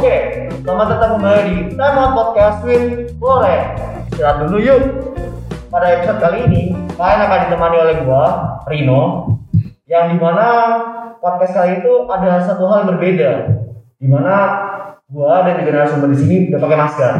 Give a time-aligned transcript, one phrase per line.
[0.00, 3.76] Oke, selamat datang kembali di Time Out Podcast with Loren.
[4.08, 4.80] Istirahat dulu yuk.
[5.68, 8.24] Pada episode kali ini, kalian akan ditemani oleh gua,
[8.64, 9.28] Rino,
[9.84, 10.48] yang di mana
[11.20, 13.30] podcast kali itu ada satu hal yang berbeda,
[14.00, 14.36] di mana
[15.04, 17.12] gua dan juga narasumber di sini udah pakai masker.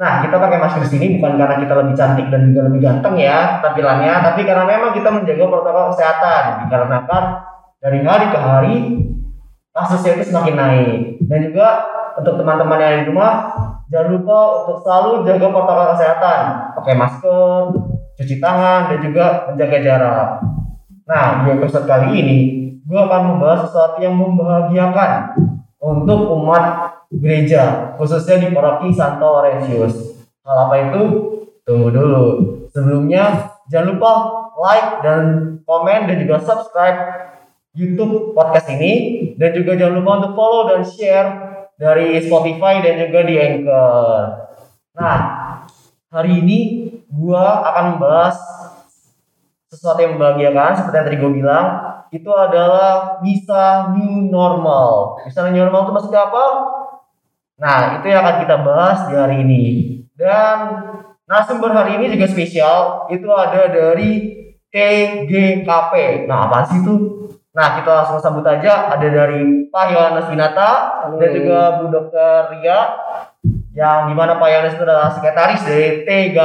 [0.00, 3.14] Nah, kita pakai masker di sini bukan karena kita lebih cantik dan juga lebih ganteng
[3.20, 6.42] ya tampilannya, tapi karena memang kita menjaga protokol kesehatan.
[6.64, 7.24] Dikarenakan
[7.84, 8.76] dari hari ke hari
[9.76, 10.98] kasusnya itu semakin naik.
[11.28, 11.68] Dan juga
[12.18, 13.32] untuk teman-teman yang di rumah,
[13.90, 16.40] jangan lupa untuk selalu jaga protokol kesehatan,
[16.78, 17.60] pakai masker,
[18.18, 20.28] cuci tangan, dan juga menjaga jarak.
[21.04, 22.38] Nah, di episode kali ini,
[22.84, 25.10] gue akan membahas sesuatu yang membahagiakan
[25.82, 30.24] untuk umat gereja, khususnya di paroki Santo Laurentius.
[30.44, 31.02] Hal apa itu?
[31.64, 32.24] Tunggu dulu.
[32.72, 34.12] Sebelumnya, jangan lupa
[34.60, 35.22] like dan
[35.64, 36.98] komen dan juga subscribe
[37.74, 38.92] YouTube podcast ini
[39.34, 41.28] dan juga jangan lupa untuk follow dan share
[41.74, 44.22] dari Spotify dan juga di Anchor.
[44.94, 45.18] Nah,
[46.10, 46.58] hari ini
[47.10, 48.36] gua akan membahas
[49.74, 51.66] sesuatu yang membahagiakan seperti yang tadi gue bilang
[52.14, 55.18] itu adalah bisa new normal.
[55.26, 56.44] Bisa new normal itu maksudnya apa?
[57.58, 59.64] Nah, itu yang akan kita bahas di hari ini.
[60.14, 60.58] Dan
[61.26, 63.10] narasumber hari ini juga spesial.
[63.10, 64.30] Itu ada dari
[64.70, 66.26] TGKP.
[66.30, 66.94] Nah, apa sih itu?
[67.54, 68.90] Nah, kita langsung sambut aja.
[68.90, 70.70] Ada dari Pak Yohanes Winata
[71.14, 72.50] dan juga Bu Dr.
[72.50, 72.78] Ria
[73.74, 76.36] yang di mana Pak Yohanes itu adalah sekretaris dari TG,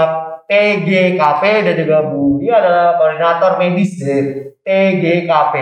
[0.45, 5.55] TGKP dan juga Bu Ria adalah koordinator medis dari TGKP.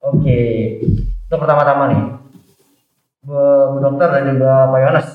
[0.00, 0.40] Oke,
[0.80, 2.02] itu pertama-tama nih.
[3.20, 5.08] Bu, Dokter dan juga Pak Yohanes.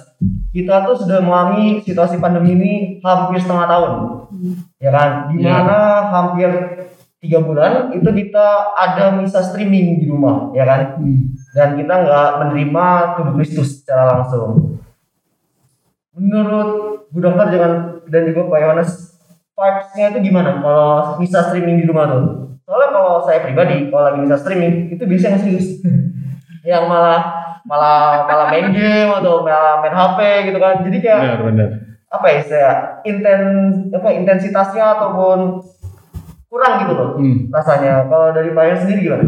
[0.49, 3.91] Kita tuh sudah mengalami situasi pandemi ini hampir setengah tahun,
[4.81, 5.09] ya kan?
[5.31, 5.77] Di mana
[6.11, 6.49] hampir
[7.19, 8.47] tiga bulan itu kita
[8.79, 11.03] ada misa streaming di rumah, ya kan?
[11.51, 12.85] Dan kita nggak menerima
[13.19, 14.79] tubuh Kristus secara langsung.
[16.15, 16.69] Menurut
[17.11, 17.73] Bu Dokter jangan
[18.07, 18.91] dan juga Pak Yohanes,
[19.51, 22.23] vibes-nya itu gimana kalau misa streaming di rumah tuh?
[22.63, 25.67] Soalnya kalau saya pribadi, kalau lagi misa streaming itu biasanya nggak serius,
[26.71, 27.21] yang malah
[27.67, 30.75] malah malah main game atau malah main HP gitu kan.
[30.87, 31.69] Jadi kayak Benar, benar.
[32.09, 32.71] apa ya saya
[33.05, 33.41] inten
[33.93, 35.61] apa intensitasnya ataupun
[36.49, 37.47] kurang gitu loh Hmm.
[37.53, 38.09] rasanya.
[38.09, 39.25] Kalau dari Pak sendiri gimana?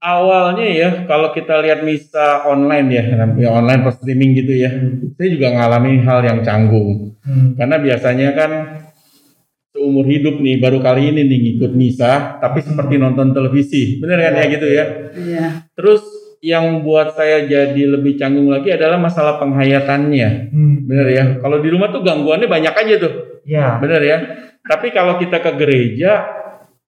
[0.00, 3.04] Awalnya ya, kalau kita lihat misa online ya,
[3.36, 4.72] ya online per streaming gitu ya,
[5.12, 7.20] saya juga ngalami hal yang canggung.
[7.20, 7.52] Hmm.
[7.52, 8.50] Karena biasanya kan
[9.70, 14.40] seumur hidup nih, baru kali ini nih ngikut misa, tapi seperti nonton televisi, bener kan
[14.40, 14.84] ya gitu ya.
[15.12, 15.46] Iya.
[15.76, 16.00] Terus
[16.40, 20.88] yang buat saya jadi lebih canggung lagi adalah masalah penghayatannya, Hmm.
[20.88, 21.24] bener ya.
[21.44, 23.12] Kalau di rumah tuh gangguannya banyak aja tuh,
[23.44, 23.76] Ya.
[23.76, 24.16] bener ya.
[24.64, 26.40] Tapi kalau kita ke gereja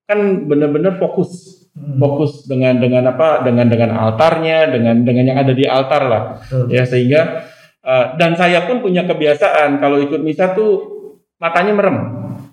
[0.06, 1.60] kan bener-bener fokus.
[1.72, 1.96] Hmm.
[1.96, 3.40] fokus dengan dengan apa?
[3.48, 6.22] Dengan dengan altarnya dengan dengan yang ada di altar lah.
[6.44, 6.68] Betul.
[6.68, 7.48] ya sehingga
[7.80, 10.92] uh, dan saya pun punya kebiasaan kalau ikut misa tuh
[11.40, 11.96] matanya merem.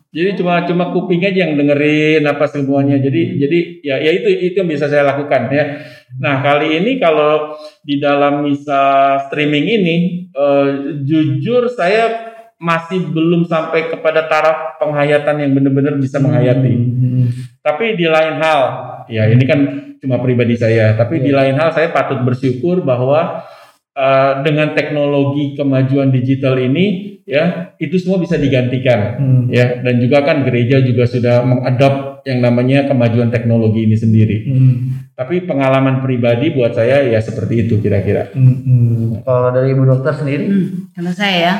[0.09, 2.97] Jadi cuma cuma kuping aja yang dengerin apa semuanya.
[2.97, 5.83] Jadi jadi ya ya itu itu yang bisa saya lakukan ya.
[6.17, 9.95] Nah kali ini kalau di dalam misa streaming ini
[10.33, 12.28] uh, jujur saya
[12.59, 17.25] masih belum sampai kepada taraf penghayatan yang benar-benar bisa menghayati Hmm.
[17.63, 18.61] tapi di lain hal,
[19.07, 19.59] ya ini kan
[19.99, 21.37] cuma pribadi saya, tapi di Iya.
[21.39, 23.47] lain hal saya patut bersyukur bahwa
[23.95, 29.43] eh, dengan teknologi kemajuan digital ini ya itu semua bisa digantikan Hmm.
[29.51, 34.37] ya dan juga kan gereja juga sudah mengadop yang namanya kemajuan teknologi ini sendiri.
[34.47, 34.75] Hmm.
[35.13, 38.31] Tapi pengalaman pribadi buat saya ya seperti itu kira-kira.
[38.31, 38.55] Hmm.
[38.63, 39.07] Hmm.
[39.23, 40.45] Kalau dari Ibu Dokter sendiri?
[40.47, 41.53] Hmm, kalau saya ya,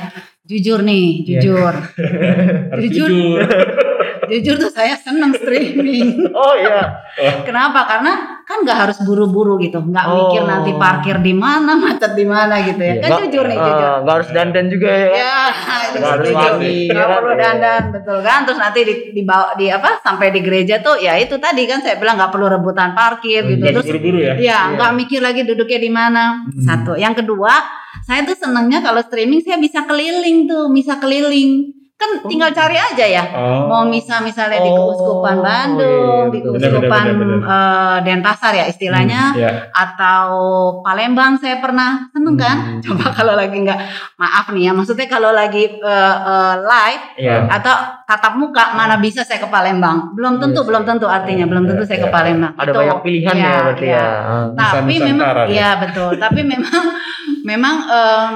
[0.50, 1.40] jujur nih, Iya.
[1.40, 1.74] jujur.
[2.74, 3.08] Harus Jujur.
[3.08, 3.46] jujur.
[4.30, 6.26] jujur tuh saya seneng streaming.
[6.40, 7.06] Oh iya.
[7.44, 7.84] Kenapa?
[7.84, 10.16] Karena kan nggak harus buru-buru gitu, nggak Oh.
[10.26, 12.96] mikir nanti parkir di mana, macet di mana gitu ya.
[12.98, 13.90] Kan Nggak- jujur nih, ah, jujur.
[14.00, 15.08] nggak harus dandan juga ya.
[15.12, 15.38] Ya,
[15.84, 16.54] itu Nggak harus Nggak
[16.88, 17.18] ya kan?
[17.20, 18.40] perlu dandan, betul kan?
[18.48, 19.90] Terus nanti di, dibawa di apa?
[20.00, 23.60] Sampai di gereja tuh, ya itu tadi kan saya bilang nggak perlu rebutan parkir gitu.
[23.60, 24.34] Nggak Terus buru-buru ya.
[24.40, 26.24] Ya, nggak mikir lagi duduknya di mana.
[26.40, 26.58] Hmm.
[26.58, 26.94] Satu.
[26.96, 27.54] Yang kedua,
[28.10, 31.79] saya tuh senangnya kalau streaming saya bisa keliling tuh, bisa keliling.
[32.00, 33.24] Kan tinggal cari aja ya.
[33.36, 33.68] Oh.
[33.68, 36.52] Mau misa misalnya di Oh, Keuskupan iya, Bandung, di betul.
[36.56, 39.52] Keuskupan Benar, benar, benar, eh, Denpasar ya istilahnya, Ya.
[39.76, 40.32] atau
[40.80, 42.56] Palembang saya pernah seneng kan.
[42.56, 42.80] Hmm.
[42.80, 43.80] Coba kalau lagi nggak,
[44.16, 47.52] maaf nih ya, maksudnya kalau lagi eh, eh, live Iya.
[47.52, 47.76] atau
[48.08, 50.16] tatap muka mana bisa saya ke Palembang?
[50.16, 52.16] Belum tentu, Iya belum tentu artinya, belum tentu Iya, saya ke iya.
[52.16, 52.54] Palembang.
[52.56, 54.00] Ada Itu, banyak pilihan ya, iya, berarti iya.
[54.00, 54.08] ya.
[54.56, 54.72] Ah.
[54.72, 56.12] Tapi memang iya betul.
[56.16, 56.84] Tapi memang
[57.50, 58.34] memang em,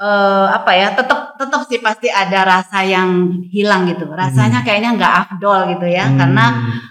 [0.00, 3.10] eh, apa ya tetap tetap sih pasti ada rasa yang
[3.46, 4.08] hilang gitu.
[4.08, 6.16] Rasanya kayaknya nggak afdol gitu ya Hmm.
[6.16, 6.44] karena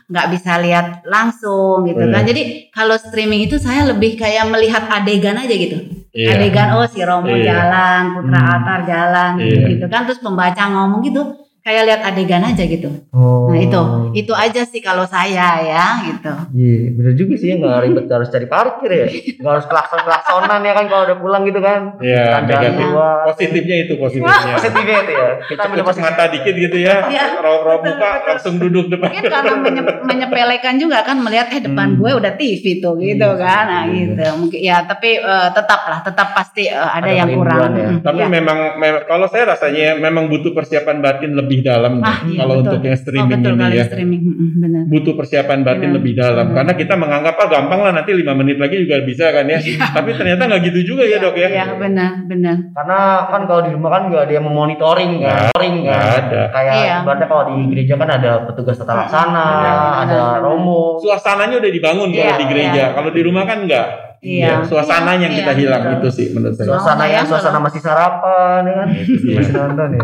[0.05, 2.21] nggak bisa lihat langsung gitu Benar.
[2.21, 2.29] kan.
[2.29, 5.77] Jadi kalau streaming itu saya lebih kayak melihat adegan aja gitu.
[6.09, 6.41] Iya.
[6.41, 7.45] adegan oh si Romo Iya.
[7.53, 8.49] jalan, Putra Hmm.
[8.57, 9.61] Altar jalan Iya.
[9.69, 11.21] gitu kan terus pembaca ngomong gitu
[11.69, 12.89] kayak lihat adegan aja gitu.
[13.11, 13.45] Oh.
[13.45, 13.81] Nah itu
[14.17, 16.33] itu aja sih kalau saya ya gitu.
[16.51, 19.05] Iya, bener juga sih ya nggak ribet harus cari parkir ya.
[19.39, 21.95] Nggak harus kelakson kelaksonan ya kan kalau udah pulang gitu kan.
[21.99, 22.87] Iya, Kan jalan negatif.
[23.29, 24.51] Positifnya itu positifnya.
[24.51, 25.29] Positifnya itu ya.
[25.45, 26.01] Kita positif.
[26.01, 26.95] mata dikit gitu ya.
[27.09, 29.07] Iya, Rawa-rawa betul, buka langsung duduk depan.
[29.07, 31.97] Mungkin karena menye- menyepelekan juga kan melihat eh depan Hmm.
[31.97, 33.63] gue udah TV tuh gitu Iya, kan.
[33.65, 33.93] Nah iya.
[34.09, 34.23] gitu.
[34.35, 37.71] Mungkin ya tapi eh, tetap lah tetap pasti eh, ada, Ada yang kurang.
[37.71, 37.89] ya.
[38.01, 38.27] Tapi iya.
[38.27, 42.65] memang, memang kalau saya rasanya memang butuh persiapan batin lebih dalam Ah, iya, kalau betul.
[42.69, 43.85] untuk yang oh, streaming betul ini ya.
[43.85, 44.21] streaming.
[44.59, 44.83] Benar.
[44.87, 45.95] Butuh persiapan batin Benar.
[45.99, 46.55] lebih dalam Hmm.
[46.55, 49.59] karena kita menganggap ah gampang lah nanti lima menit lagi juga bisa kan ya.
[49.95, 51.47] Tapi ternyata nggak gitu juga ya dok ya.
[51.49, 52.55] Iya benar benar.
[52.71, 55.21] Karena kan kalau di rumah kan nggak ada yang memonitoring kan.
[55.21, 55.83] Nggak, Monitoring kan.
[55.85, 56.41] nggak ada.
[56.49, 56.95] Kayak Iya.
[57.01, 60.39] ibaratnya kalau di gereja kan ada petugas tata laksana, Iya, ada benar.
[60.41, 60.81] romo.
[60.97, 62.73] Suasananya udah dibangun kalau Iya, di gereja.
[62.73, 62.85] iya.
[62.91, 64.08] Kalau di rumah kan enggak.
[64.19, 64.63] Iya.
[64.63, 65.95] suasananya yang Iya, kita hilang betul.
[65.95, 66.67] itu sih menurut saya.
[66.69, 68.87] Suasana yang suasana masih sarapan ya kan.
[68.91, 69.35] Itu dia.
[69.39, 70.03] Masih nonton ya.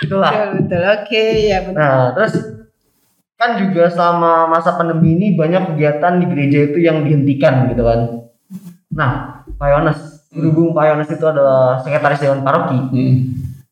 [0.00, 0.30] Itulah.
[0.30, 0.82] Betul betul.
[0.86, 1.76] Oke ya benar.
[1.78, 2.32] Nah, terus
[3.34, 8.00] kan juga selama masa pandemi ini banyak kegiatan di gereja itu yang dihentikan gitu kan.
[8.92, 9.10] Nah,
[9.56, 9.98] Pak Yohanes,
[10.28, 13.16] berhubung Pak Yohanes itu adalah sekretaris dewan paroki, Hmm.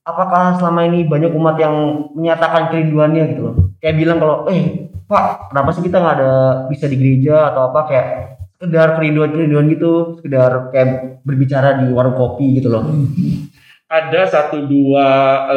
[0.01, 1.75] apakah selama ini banyak umat yang
[2.15, 3.55] menyatakan kerinduannya gitu loh?
[3.77, 6.33] Kayak bilang kalau, eh Pak, kenapa sih kita nggak ada
[6.69, 8.07] bisa di gereja atau apa kayak
[8.59, 12.85] sekedar kerinduan-kerinduan gitu, sekedar kayak berbicara di warung kopi gitu loh.
[13.89, 15.07] Ada satu dua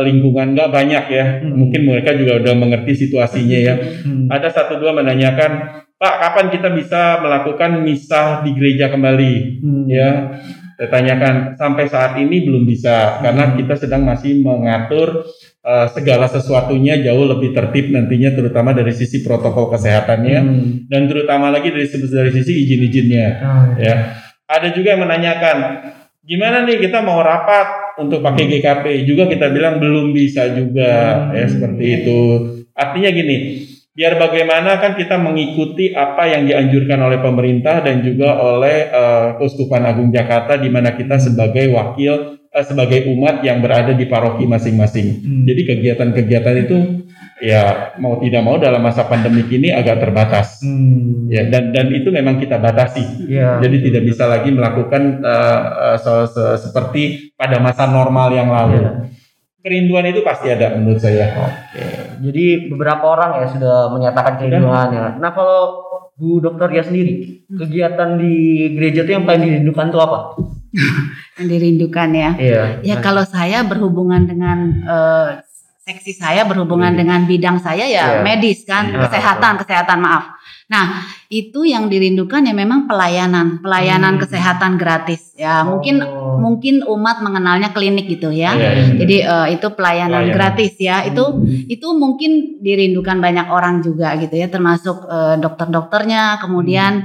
[0.08, 1.26] lingkungan nggak banyak ya.
[1.44, 1.52] Hmm.
[1.52, 3.76] Mungkin mereka juga udah mengerti situasinya ya.
[4.08, 4.32] Hmm.
[4.32, 9.34] Ada satu dua menanyakan, Pak, kapan kita bisa melakukan misah di gereja kembali?
[9.60, 9.84] Hmm.
[9.84, 10.40] Ya,
[10.80, 15.28] saya tanyakan sampai saat ini belum bisa karena kita sedang masih mengatur
[15.62, 20.66] eh, segala sesuatunya jauh lebih tertib nantinya terutama dari sisi protokol kesehatannya Hmm.
[20.90, 23.96] dan terutama lagi dari dari sisi izin-izinnya Ah, ya.
[24.46, 25.58] Ada juga yang menanyakan
[26.22, 30.92] gimana nih kita mau rapat untuk pakai GKP juga kita bilang belum bisa juga
[31.30, 31.38] Hmm.
[31.38, 32.20] ya seperti itu.
[32.72, 33.38] Artinya gini,
[33.92, 39.86] biar bagaimana kan kita mengikuti apa yang dianjurkan oleh pemerintah dan juga oleh eh, Keuskupan
[39.86, 45.08] Agung Jakarta di mana kita sebagai wakil eh, sebagai umat yang berada di paroki masing-masing.
[45.24, 45.44] Hmm.
[45.48, 46.78] Jadi kegiatan-kegiatan itu
[47.42, 50.62] ya mau tidak mau dalam masa pandemi ini agak terbatas.
[50.62, 51.32] Hmm.
[51.32, 53.32] Ya dan dan itu memang kita batasi.
[53.32, 53.64] Iya.
[53.64, 55.24] Jadi tidak bisa lagi melakukan
[55.98, 58.84] se- seperti pada masa normal yang lalu.
[58.84, 58.92] Iya.
[59.62, 61.38] Kerinduan itu pasti ada menurut saya.
[61.38, 61.86] Oke.
[62.22, 65.22] Jadi beberapa orang ya sudah menyatakan kerinduannya.
[65.22, 65.86] Nah kalau
[66.18, 68.34] Bu Dokter ya sendiri, kegiatan di
[68.78, 70.20] gereja itu yang paling dirindukan tuh apa?
[71.40, 72.32] Yang dirindukan ya.
[72.38, 72.64] Iya.
[72.84, 75.30] Ya kalau saya berhubungan dengan eh,
[75.82, 78.24] seksi saya berhubungan dengan bidang saya ya Iya.
[78.24, 79.02] medis kan, Iya.
[79.10, 80.38] kesehatan, kesehatan maaf.
[80.72, 84.22] Nah, itu yang dirindukan ya memang pelayanan, pelayanan Hmm.
[84.24, 85.36] kesehatan gratis.
[85.36, 86.40] Ya, mungkin Oh.
[86.40, 88.56] mungkin umat mengenalnya klinik gitu ya.
[88.56, 88.86] Iya, iya.
[88.96, 90.38] Jadi eh, itu pelayanan, Pelayanan.
[90.40, 91.04] gratis ya.
[91.04, 91.68] Itu Hmm.
[91.68, 92.32] itu mungkin
[92.64, 97.04] dirindukan banyak orang juga gitu ya, termasuk eh, dokter-dokternya, kemudian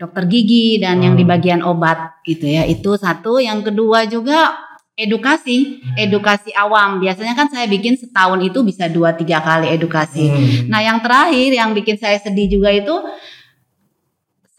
[0.00, 1.32] dokter gigi dan yang di Hmm.
[1.36, 2.64] bagian obat gitu ya.
[2.64, 3.36] Itu satu.
[3.36, 4.56] Yang kedua juga
[4.96, 7.04] edukasi, edukasi awam.
[7.04, 10.32] Biasanya kan saya bikin setahun itu bisa dua tiga kali edukasi.
[10.32, 10.72] Hmm.
[10.72, 12.96] Nah yang terakhir yang bikin saya sedih juga itu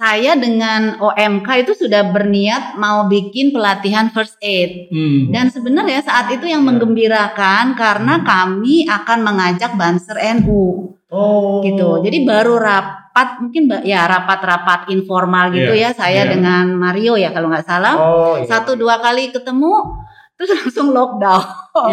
[0.01, 4.89] saya dengan OMK itu sudah berniat mau bikin pelatihan first aid.
[4.89, 5.29] Hmm.
[5.29, 6.69] Dan sebenarnya saat itu yang Ya.
[6.73, 11.59] menggembirakan karena kami akan mengajak Banser NU Oh.
[11.59, 11.99] gitu.
[11.99, 16.31] Jadi baru rapat mungkin ya rapat-rapat informal gitu ya saya iya.
[16.31, 17.95] dengan Mario ya kalau nggak salah.
[17.99, 18.33] Oh.
[18.39, 18.47] Iya.
[18.47, 19.75] Satu dua kali ketemu
[20.39, 21.43] terus langsung lockdown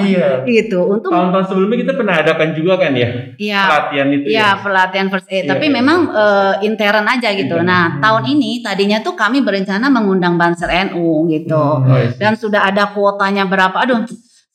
[0.06, 0.46] Iya.
[0.46, 0.86] gitu.
[0.86, 4.48] Untuk Tahun-tahun sebelumnya kita pernah adakan juga kan ya ya pelatihan itu ya ya.
[4.62, 5.44] pelatihan first aid.
[5.44, 5.74] Iya, Tapi iya.
[5.74, 7.58] memang eh, intern aja gitu.
[7.58, 7.66] Intern.
[7.66, 8.00] Nah Hmm.
[8.00, 11.58] tahun ini tadinya tuh kami berencana mengundang Banser NU gitu.
[11.58, 11.90] Hmm.
[11.90, 12.14] Oh, iya.
[12.14, 13.74] Dan sudah ada kuotanya berapa?
[13.82, 14.06] Aduh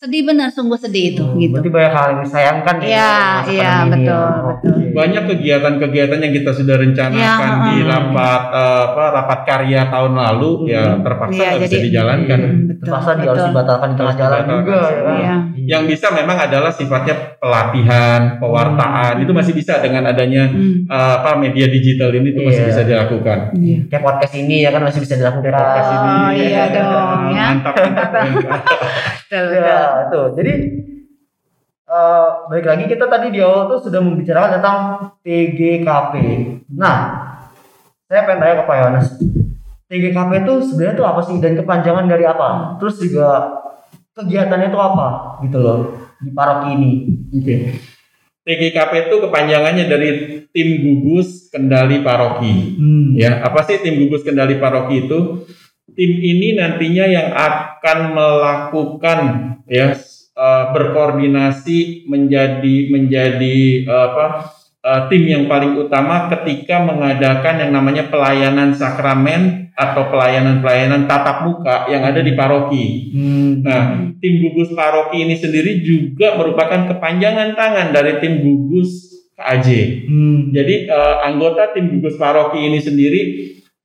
[0.04, 1.56] sedih benar, sungguh sedih itu Hmm, gitu.
[1.56, 2.88] Berarti banyak hal yang disayangkan ya.
[2.92, 3.16] Iya,
[3.56, 4.76] iya, betul, betul.
[4.94, 5.02] Oke.
[5.02, 10.52] Banyak kegiatan-kegiatan yang kita sudah rencanakan Ya, di rapat eh, apa rapat karya tahun lalu
[10.70, 11.02] ya Hmm.
[11.02, 12.40] terpaksa Iya, nggak bisa jadi- dijalankan.
[12.40, 13.50] Hmm, betul, Terpaksa di harus betul.
[13.50, 15.02] dibatalkan di tengah jalan juga ya.
[15.10, 15.36] Iya.
[15.64, 20.86] Yang bisa memang adalah sifatnya pelatihan, pewartaan itu masih bisa dengan adanya Hmm.
[20.86, 22.70] eh, apa media digital ini itu masih Iya.
[22.70, 23.40] bisa dilakukan.
[23.56, 23.80] Iya.
[23.88, 25.50] Kayak podcast ini ya kan masih bisa dilakukan.
[25.50, 26.12] Kayak podcast ini.
[26.14, 27.46] Oh, iya dong, ya.
[27.50, 27.74] Mantap.
[27.74, 28.24] mantap.
[29.24, 29.66] Betul, betul.
[29.66, 30.22] Ya, itu.
[30.38, 30.54] Jadi
[31.94, 34.78] eh baik lagi kita tadi di awal tuh sudah membicarakan tentang
[35.22, 36.14] TGKP.
[36.74, 36.98] Nah,
[38.10, 39.08] saya pengen tanya ke Pak Yohanes.
[39.86, 42.82] TGKP itu sebenarnya tuh apa sih dan kepanjangan dari apa?
[42.82, 43.62] Terus juga
[44.18, 45.08] kegiatannya itu apa
[45.46, 45.80] gitu loh
[46.18, 46.92] di paroki ini.
[47.30, 47.58] Oke.
[48.44, 50.10] TGKP itu kepanjangannya dari
[50.50, 52.76] tim gugus kendali paroki.
[52.76, 53.14] Hmm.
[53.16, 55.46] Ya, apa sih tim gugus kendali paroki itu?
[55.94, 59.20] tim ini nantinya yang akan melakukan
[59.70, 59.94] ya
[60.38, 64.26] uh, berkoordinasi menjadi menjadi uh, apa
[64.84, 71.90] uh, tim yang paling utama ketika mengadakan yang namanya pelayanan sakramen atau pelayanan-pelayanan tatap muka
[71.90, 73.10] yang ada di paroki.
[73.10, 73.66] Hmm.
[73.66, 79.68] Nah, tim gugus paroki ini sendiri juga merupakan kepanjangan tangan dari tim gugus KAJ.
[80.06, 80.54] Hmm.
[80.54, 83.22] Jadi uh, anggota tim gugus paroki ini sendiri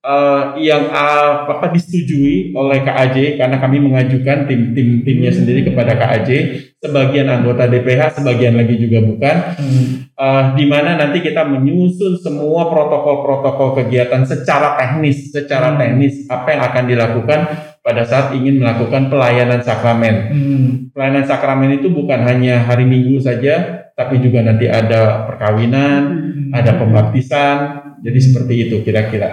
[0.05, 5.97] uh, yang uh, apa disetujui oleh KAJ karena kami mengajukan tim tim timnya sendiri kepada
[5.99, 6.31] KAJ.
[6.79, 9.37] Sebagian anggota DPH, sebagian lagi juga bukan.
[9.59, 9.87] Hmm.
[10.15, 15.79] Uh, di mana nanti kita menyusun semua protokol-protokol kegiatan secara teknis, secara Hmm.
[15.83, 17.41] teknis apa yang akan dilakukan
[17.83, 20.15] pada saat ingin melakukan pelayanan sakramen.
[20.31, 20.69] Hmm.
[20.95, 26.51] Pelayanan sakramen itu bukan hanya hari Minggu saja, tapi juga nanti ada perkawinan, Hmm.
[26.55, 27.88] ada pembaptisan.
[28.03, 29.31] Jadi seperti itu kira-kira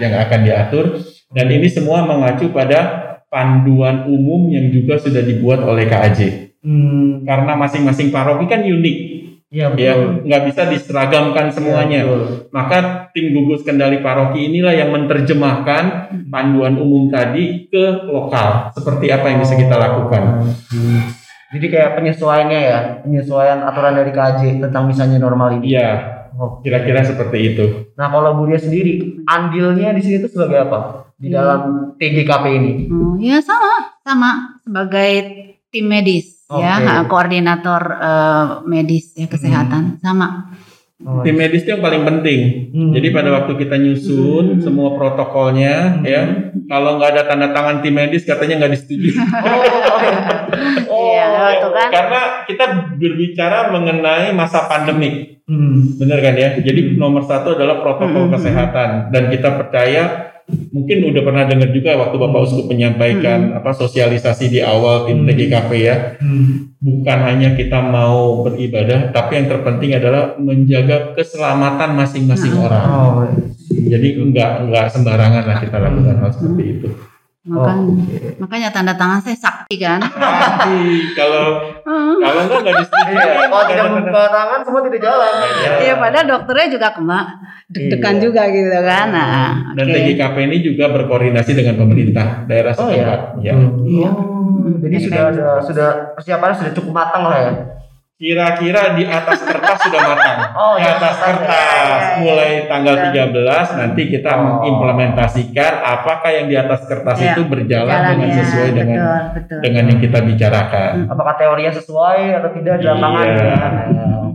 [0.00, 0.84] yang, akan diatur.
[1.32, 6.52] Dan ini semua mengacu pada panduan umum yang juga sudah dibuat oleh KAJ.
[6.64, 7.26] Hmm.
[7.26, 8.96] Karena masing-masing paroki kan unik,
[9.46, 9.78] Iya betul.
[9.78, 9.92] ya
[10.26, 12.02] nggak bisa diseragamkan semuanya.
[12.02, 12.50] Iya, betul.
[12.50, 12.76] Maka
[13.14, 18.74] tim gugus kendali paroki inilah yang menerjemahkan panduan umum tadi ke lokal.
[18.74, 20.50] Seperti apa yang bisa kita lakukan.
[20.74, 21.00] Hmm.
[21.54, 25.78] Jadi kayak penyesuaiannya ya, penyesuaian aturan dari KJ tentang misalnya normal ini.
[25.78, 25.90] Iya,
[26.36, 26.60] Oh.
[26.60, 27.64] kira-kira seperti itu.
[27.96, 30.78] Nah kalau Budia sendiri, andilnya di sini itu sebagai apa
[31.16, 31.34] di Hmm.
[31.34, 31.60] dalam
[31.96, 32.72] TGKP ini?
[32.88, 35.12] Oh, ya sama, sama sebagai
[35.68, 36.84] tim medis ya, Oke.
[36.84, 40.52] ha, koordinator eh, medis ya kesehatan sama.
[40.98, 42.72] Oh, Tim medis itu yang paling penting.
[42.72, 42.88] Hmm.
[42.90, 44.60] Jadi pada waktu kita nyusun Hmm.
[44.60, 46.22] semua protokolnya, ya
[46.64, 49.12] kalau nggak ada tanda tangan tim medis katanya nggak disetujui.
[50.86, 51.28] Iya,
[51.60, 51.88] itu kan.
[51.92, 52.64] Karena kita
[52.96, 55.94] berbicara mengenai masa pandemik, Hmm.
[55.94, 56.58] benar kan ya?
[56.58, 58.34] Jadi nomor satu adalah protokol Hmm.
[58.34, 60.02] kesehatan dan kita percaya
[60.70, 65.26] mungkin udah pernah dengar juga waktu Bapak Uskup menyampaikan apa sosialisasi di awal tim Hmm.
[65.26, 65.96] TGKP ya.
[66.18, 66.74] Hmm.
[66.78, 72.66] Bukan hanya kita mau beribadah, tapi yang terpenting adalah menjaga keselamatan masing-masing Hmm.
[72.66, 72.86] orang.
[72.86, 73.26] Oh,
[73.86, 76.88] Jadi enggak enggak sembarangan lah kita lakukan hal seperti itu.
[77.46, 78.42] Makanya, oke.
[78.42, 80.02] makanya tanda tangan saya sakti kan.
[81.14, 81.62] Kalau
[82.18, 83.14] kalau enggak enggak disetujui.
[83.14, 85.32] Iya, kalau tidak membuka tangan semua tidak jalan.
[85.38, 85.70] Iya.
[85.78, 87.20] Iya, padahal dokternya juga kema
[87.66, 88.22] deg-degan Iya.
[88.22, 89.06] juga gitu kan.
[89.10, 89.94] Nah, Dan oke.
[89.94, 93.20] TGKP ini juga berkoordinasi dengan pemerintah daerah Oh, setempat.
[93.38, 93.54] Ya.
[93.84, 94.10] Iya.
[94.10, 97.52] Oh, jadi sudah ada sudah persiapannya sudah cukup matang lah ya.
[98.16, 100.38] Kira-kira di atas kertas sudah matang.
[100.56, 102.16] Oh, di ya, atas kertas Ya, ya, ya.
[102.16, 103.28] mulai tanggal Ya.
[103.28, 104.40] 13 nanti kita Oh.
[104.40, 109.20] mengimplementasikan apakah yang di atas kertas Ya, itu berjalan Jalan dengan ya, sesuai dengan betul,
[109.36, 109.58] betul.
[109.60, 110.92] dengan yang kita bicarakan.
[111.06, 113.26] Apakah teorinya sesuai atau tidak di lapangan?
[113.28, 113.56] Iya.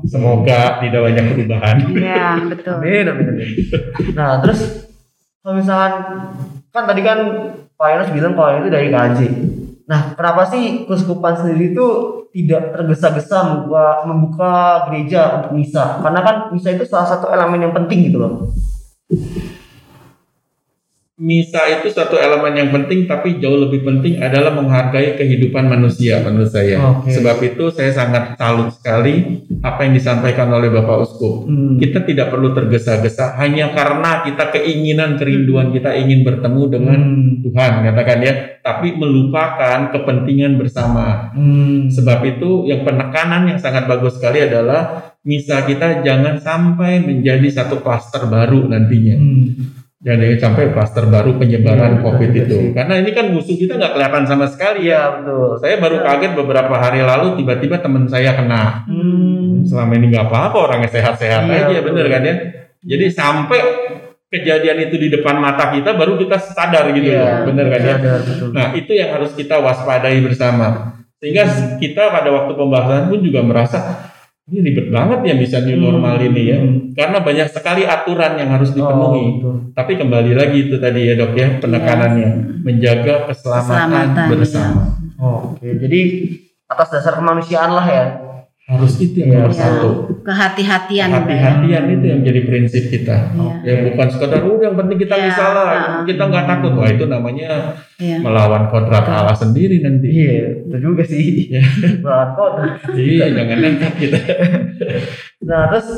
[0.06, 1.76] Semoga tidak banyak perubahan.
[1.90, 2.74] Iya, betul.
[2.78, 3.50] Amin, amin, amin.
[4.14, 4.60] Nah, terus
[5.42, 5.94] kalau misalkan
[6.70, 7.18] kan tadi kan
[7.74, 9.20] Pak Yunus bilang kalau itu dari KJ.
[9.92, 11.88] Nah, kenapa sih keuskupan sendiri itu
[12.32, 14.54] tidak tergesa-gesa membuka, membuka
[14.88, 16.00] gereja untuk misa?
[16.00, 18.48] Karena kan misa itu salah satu elemen yang penting gitu loh.
[21.22, 26.50] Misa itu satu elemen yang penting, tapi jauh lebih penting adalah menghargai kehidupan manusia menurut
[26.50, 26.82] saya.
[26.82, 27.14] Oke.
[27.14, 31.46] Sebab itu saya sangat salut sekali apa yang disampaikan oleh Bapak Uskup.
[31.46, 31.78] Hmm.
[31.78, 37.46] Kita tidak perlu tergesa-gesa hanya karena kita keinginan, kerinduan kita ingin bertemu dengan Hmm.
[37.46, 38.34] Tuhan, katakan ya,
[38.66, 41.30] tapi melupakan kepentingan bersama.
[41.38, 41.86] Hmm.
[41.94, 47.86] Sebab itu yang penekanan yang sangat bagus sekali adalah misa kita jangan sampai menjadi satu
[47.86, 49.18] klaster baru nantinya.
[49.22, 49.81] Hmm.
[50.02, 52.58] Jangan sampai klaster baru penyebaran Iya, COVID itu.
[52.58, 52.70] sih.
[52.74, 55.02] Karena ini kan musuh kita nggak kelihatan sama sekali Iya, ya.
[55.22, 55.50] betul.
[55.62, 58.82] Saya baru kaget beberapa hari lalu tiba-tiba teman saya kena.
[58.90, 59.62] Hmm.
[59.62, 61.94] Selama ini nggak apa-apa orangnya sehat-sehat Iya, aja, betul.
[61.94, 62.36] bener kan ya?
[62.82, 63.60] Jadi sampai
[64.26, 67.96] kejadian itu di depan mata kita baru kita sadar gitu Iya, loh, bener kan ya?
[68.02, 68.50] sadar, betul.
[68.58, 70.98] Nah itu yang harus kita waspadai bersama.
[71.22, 71.78] Sehingga Hmm.
[71.78, 74.10] kita pada waktu pembahasan pun juga merasa
[74.50, 76.28] ini ribet banget ya bisa new normal Hmm.
[76.34, 76.58] ini ya.
[76.98, 79.22] Karena banyak sekali aturan yang harus dipenuhi.
[79.22, 79.56] Oh, betul.
[79.78, 82.30] Tapi kembali lagi itu tadi ya dok ya penekanannya
[82.66, 84.84] menjaga keselamatan, Keselamatan, bersama.
[85.22, 86.00] Oh, Oke, jadi
[86.66, 88.06] atas dasar kemanusiaan lah ya.
[88.62, 89.58] Harus itu yang nomor Iya.
[89.58, 89.90] satu.
[90.22, 91.10] Kehati-hatian.
[91.12, 93.34] Hati-hatian itu yang jadi prinsip kita.
[93.34, 93.52] Iya.
[93.66, 95.80] Ya bukan sekedar udah yang penting kita bisa lah, Ah.
[96.06, 96.72] kita nggak takut.
[96.78, 98.22] Wah itu namanya Iya.
[98.22, 100.08] melawan kodrat Allah sendiri nanti.
[100.08, 101.52] Iya, itu juga sih.
[101.52, 101.62] Iya.
[102.06, 102.52] Berat kok.
[102.94, 104.20] Iya jangan nekat kita.
[105.42, 105.90] Nah, terus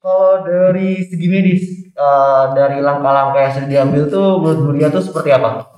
[0.00, 5.30] kalau dari segi medis, eh, dari langkah-langkah yang sudah diambil tuh menurut Buria tuh seperti
[5.30, 5.68] apa?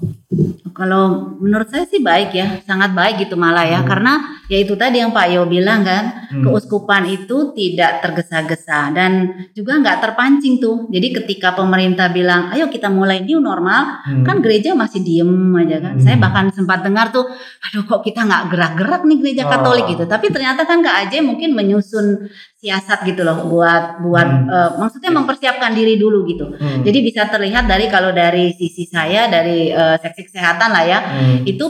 [0.80, 3.88] Kalau menurut saya sih baik ya, sangat baik gitu malah ya, Hmm.
[3.92, 4.12] karena
[4.48, 6.40] ya itu tadi yang Pak Yo bilang kan, Hmm.
[6.40, 10.88] keuskupan itu tidak tergesa-gesa dan juga nggak terpancing tuh.
[10.88, 14.24] Jadi ketika pemerintah bilang, ayo kita mulai new normal, Hmm.
[14.24, 16.00] kan gereja masih diem aja kan.
[16.00, 16.02] Hmm.
[16.02, 17.28] Saya bahkan sempat dengar tuh,
[17.60, 19.50] aduh kok kita nggak gerak-gerak nih gereja Oh.
[19.52, 20.08] Katolik gitu.
[20.08, 22.24] Tapi ternyata kan Kak Aje mungkin menyusun
[22.60, 24.52] siasat gitu loh buat buat Hmm.
[24.52, 26.52] eh, maksudnya mempersiapkan diri dulu gitu.
[26.60, 26.84] Hmm.
[26.84, 31.40] Jadi bisa terlihat dari kalau dari sisi saya dari eh, seksi kesehatan lah ya, Hmm.
[31.48, 31.66] itu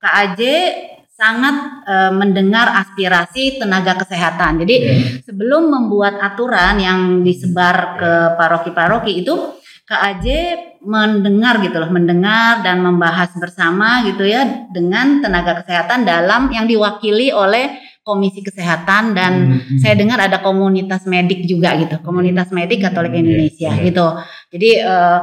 [0.00, 0.54] Kak Aje
[1.12, 4.64] sangat eh, mendengar aspirasi tenaga kesehatan.
[4.64, 4.94] Jadi Iya.
[5.28, 10.38] sebelum membuat aturan yang disebar ke paroki-paroki itu Kak Aje
[10.80, 17.28] mendengar gitu loh, mendengar dan membahas bersama gitu ya dengan tenaga kesehatan dalam yang diwakili
[17.28, 19.76] oleh Komisi Kesehatan dan Hmm.
[19.76, 23.84] saya dengar ada komunitas medik juga gitu, komunitas medik Katolik Iya, Indonesia iya.
[23.84, 24.06] gitu.
[24.56, 25.18] Jadi eh,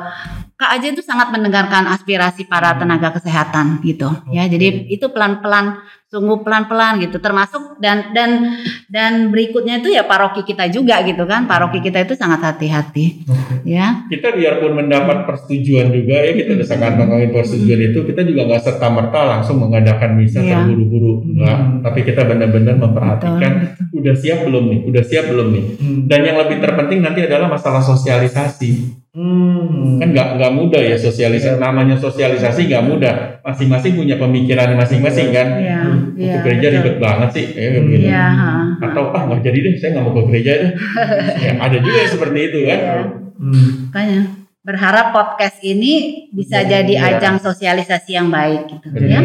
[0.58, 2.86] Kak Aja itu sangat mendengarkan aspirasi para Hmm.
[2.86, 4.10] tenaga kesehatan gitu.
[4.30, 7.20] Ya, jadi itu pelan-pelan, sungguh pelan-pelan gitu.
[7.20, 11.46] Termasuk dan dan dan berikutnya itu ya paroki kita juga gitu kan.
[11.46, 13.28] Paroki kita itu sangat hati-hati.
[13.68, 18.48] Ya, kita biarpun mendapat persetujuan juga ya kita udah sangat ngomongin persetujuan itu kita juga
[18.48, 20.64] nggak serta merta langsung mengadakan misa Iya.
[20.64, 21.84] terburu-buru enggak Hmm.
[21.84, 23.52] tapi kita benar-benar memperhatikan
[23.92, 26.00] udah siap belum nih udah siap belum nih Hmm.
[26.08, 28.72] dan yang lebih terpenting nanti adalah masalah sosialisasi
[29.18, 29.98] Hmm.
[29.98, 31.64] kan nggak nggak mudah ya sosialisasi Iya.
[31.64, 36.34] namanya sosialisasi nggak mudah masing-masing punya pemikiran masing-masing kan Iya, Mau iya.
[36.38, 38.06] ke gereja ribet banget sih gitu.
[38.06, 38.86] Iya, ha, ha.
[38.86, 40.72] atau ah nggak jadi deh saya nggak mau ke gereja deh
[41.50, 42.94] ya, ada juga yang seperti itu kan Iya.
[43.38, 43.70] Hmm.
[43.90, 44.22] Makanya
[44.62, 45.94] berharap podcast ini
[46.30, 46.70] bisa Iya.
[46.78, 49.22] jadi ajang sosialisasi yang baik gitu Jadi ya.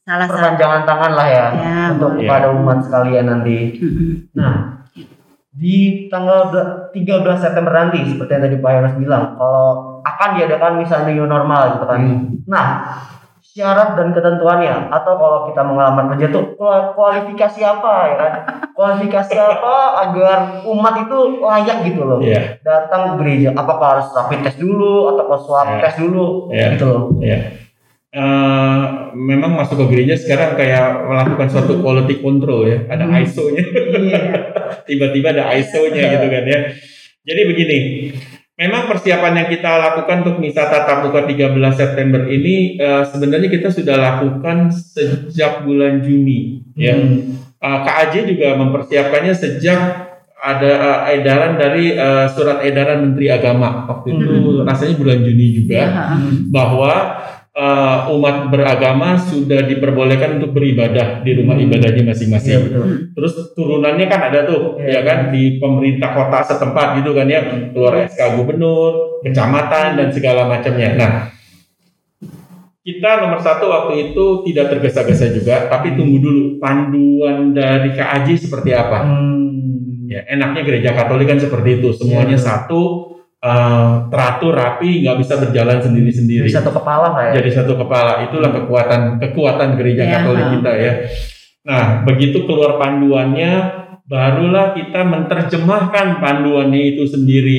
[0.00, 0.40] Salah satu.
[0.40, 3.76] perpanjangan tangan lah ya, Ya, untuk kepada umat sekalian nanti.
[4.32, 4.77] Nah,
[5.58, 9.68] di tanggal ber- 13 September nanti seperti yang tadi Pak Yonas bilang, kalau
[10.06, 11.98] akan diadakan misalnya new normal gitu kan.
[11.98, 12.22] Hmm.
[12.46, 12.66] Nah,
[13.42, 16.54] syarat dan ketentuannya atau kalau kita mengelamar kerja tuh
[16.94, 18.32] kualifikasi apa ya kan?
[18.70, 19.74] Kualifikasi apa
[20.06, 22.22] agar umat itu layak gitu loh.
[22.22, 22.62] Iya.
[22.62, 25.80] Datang ke gereja apakah harus rapid test dulu atau swab Iya.
[25.82, 26.66] test dulu Iya.
[26.78, 27.02] gitu loh.
[27.18, 27.38] Ya.
[28.08, 33.20] Eh, memang masuk ke gereja sekarang kayak melakukan suatu quality control ya, ada Hmm.
[33.20, 33.60] ISO-nya.
[33.68, 34.20] Iya.
[34.88, 36.60] Tiba-tiba ada ISO-nya gitu kan ya.
[37.28, 37.78] Jadi begini,
[38.56, 43.68] memang persiapan yang kita lakukan untuk misa tatap muka 13 September ini eh, sebenarnya kita
[43.68, 46.96] sudah lakukan sejak bulan Juni ya.
[46.96, 47.36] Hmm.
[47.60, 49.80] Eh, KAJ juga mempersiapkannya sejak
[50.32, 50.72] ada
[51.12, 55.88] eh, edaran dari eh, surat edaran Menteri Agama waktu itu rasanya bulan Juni juga Ya.
[56.16, 56.48] Hmm.
[56.48, 56.92] bahwa
[57.58, 61.66] uh, umat beragama sudah diperbolehkan untuk beribadah di rumah Hmm.
[61.66, 62.70] ibadahnya masing-masing.
[62.70, 62.86] betul.
[63.18, 64.88] Terus turunannya kan ada tuh, Iya.
[64.88, 67.42] ya kan di pemerintah kota setempat gitu kan ya,
[67.74, 70.94] keluar SK gubernur, kecamatan dan segala macamnya.
[70.94, 71.12] Nah,
[72.80, 78.72] kita nomor satu waktu itu tidak tergesa-gesa juga, tapi tunggu dulu panduan dari KAJ seperti
[78.72, 79.02] apa.
[79.04, 80.06] Hmm.
[80.08, 82.46] Ya, enaknya gereja Katolik kan seperti itu, semuanya Iya.
[82.48, 87.32] satu, uh, teratur, rapi, nggak bisa berjalan sendiri-sendiri Jadi satu kepala lah ya.
[87.42, 90.22] jadi satu kepala itulah kekuatan kekuatan gereja Ya.
[90.22, 90.92] Katolik kita ya.
[91.66, 93.52] Nah begitu keluar panduannya,
[94.08, 97.58] barulah kita menerjemahkan panduannya itu sendiri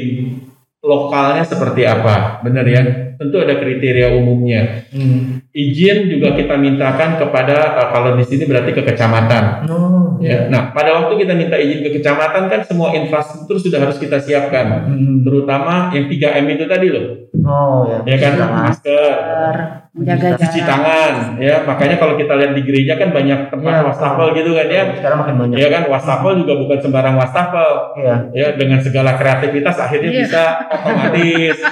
[0.80, 3.09] lokalnya seperti apa, benar ya?
[3.20, 4.88] Tentu ada kriteria umumnya.
[4.96, 5.44] Hmm.
[5.52, 9.68] Izin juga kita mintakan kepada eh, kalau di sini berarti ke kecamatan.
[9.68, 10.48] Oh, Ya.
[10.48, 14.84] Nah pada waktu kita minta izin ke kecamatan kan semua infrastruktur sudah harus kita siapkan,
[14.84, 15.24] Hmm.
[15.24, 18.04] terutama yang 3 M itu tadi loh, Oh ya.
[18.04, 18.52] ya kan Jangan.
[18.68, 19.54] masker,
[20.00, 20.70] menjaga cuci jarak.
[20.70, 24.68] tangan ya makanya kalau kita lihat di gereja kan banyak tempat Iya, wastafel gitu kan
[24.68, 25.56] ya Sekarang makin banyak.
[25.56, 28.16] ya kan wastafel juga bukan sembarang wastafel Iya.
[28.32, 30.22] ya dengan segala kreativitas akhirnya Iya.
[30.22, 31.58] bisa otomatis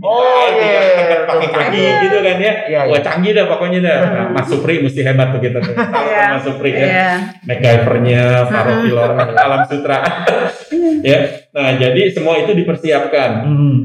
[0.00, 1.98] Oh, Bisa iya, tinggal pakai betul, kaki betul.
[2.00, 2.80] gitu kan ya Iya, iya.
[2.88, 6.24] wah canggih dah pokoknya dah nah, Mas Supri mesti hebat tuh kita tuh Salam Iya.
[6.32, 7.08] Mas Supri ya Iya.
[7.44, 9.98] MacGyvernya Paroki Lorong Alam Sutra
[11.04, 13.76] ya nah jadi semua itu dipersiapkan Hmm.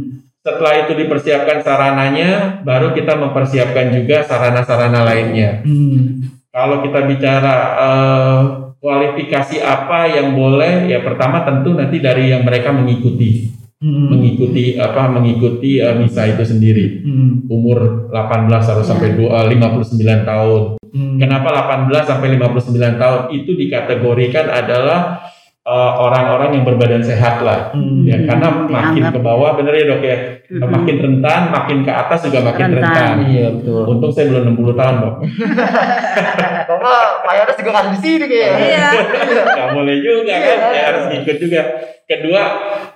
[0.43, 6.29] Setelah itu dipersiapkan sarananya baru kita mempersiapkan juga sarana-sarana lainnya Hmm.
[6.53, 8.39] Kalau kita bicara eh,
[8.77, 13.49] kualifikasi apa yang boleh, ya pertama tentu nanti dari yang mereka mengikuti,
[13.81, 14.13] Hmm.
[14.13, 17.01] mengikuti apa, mengikuti eh, misa itu sendiri.
[17.01, 17.49] Hmm.
[17.49, 20.61] Umur 18 harus sampai dua- eh, 59 tahun.
[20.93, 21.17] Hmm.
[21.17, 23.21] Kenapa 18 sampai 59 tahun?
[23.33, 25.32] Itu dikategorikan adalah
[25.63, 27.71] eh, orang-orang yang berbadan sehat lah.
[27.71, 28.03] Hmm.
[28.03, 30.17] Ya, karena makin Dianggap ke bawah bener ya dok ya.
[30.43, 30.69] Mm-mm.
[30.69, 32.83] Makin rentan, makin ke atas juga makin Rentan.
[32.83, 33.15] rentan.
[33.31, 33.83] Iya betul.
[33.87, 35.15] Untung saya belum 60 tahun dok.
[36.67, 38.59] Kalau Pak Yones juga kan di sini kayaknya.
[38.59, 38.87] Iya.
[39.57, 40.71] Gak boleh juga kan, Iya.
[40.71, 41.61] ya harus ngikut juga.
[42.03, 42.43] Kedua,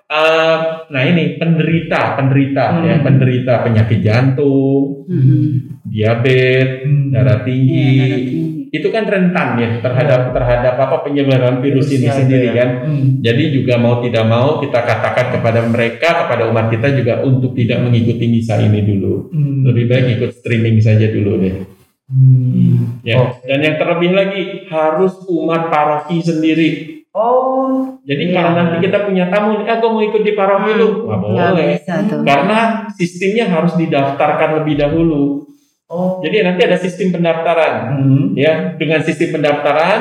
[0.03, 0.55] eh,
[0.91, 3.05] nah ini penderita, penderita ya, Hmm.
[3.07, 5.79] penderita penyakit jantung, Mm-mm.
[5.87, 7.15] diabetes, Hmm.
[7.15, 8.56] darah tinggi, darah tinggi.
[8.77, 12.53] Itu kan rentan ya terhadap terhadap apa penyebaran virus ini Virusnya itu sendiri ya.
[12.53, 12.69] kan.
[12.85, 13.05] Hmm.
[13.19, 17.81] Jadi juga mau tidak mau kita katakan kepada mereka, kepada umat kita juga untuk tidak
[17.81, 19.29] mengikuti misa ini dulu.
[19.29, 19.65] Hmm.
[19.65, 21.55] Lebih baik ikut streaming saja dulu deh.
[22.07, 23.03] Hmm.
[23.03, 23.15] Ya.
[23.19, 23.29] Oh.
[23.43, 26.69] Dan yang terlebih lagi harus umat paroki sendiri.
[27.11, 27.97] Oh.
[28.05, 28.35] Jadi Iya.
[28.37, 31.49] kalau nanti kita punya tamu nih, ah gue mau ikut di paroki lu, nggak Nggak
[31.51, 31.65] boleh.
[31.75, 32.21] bisa tuh.
[32.23, 32.59] Karena
[32.93, 35.46] sistemnya harus didaftarkan lebih dahulu.
[35.87, 36.19] Oh.
[36.19, 37.73] Jadi nanti ada sistem pendaftaran.
[37.95, 38.23] Hmm.
[38.35, 39.99] Ya, dengan sistem pendaftaran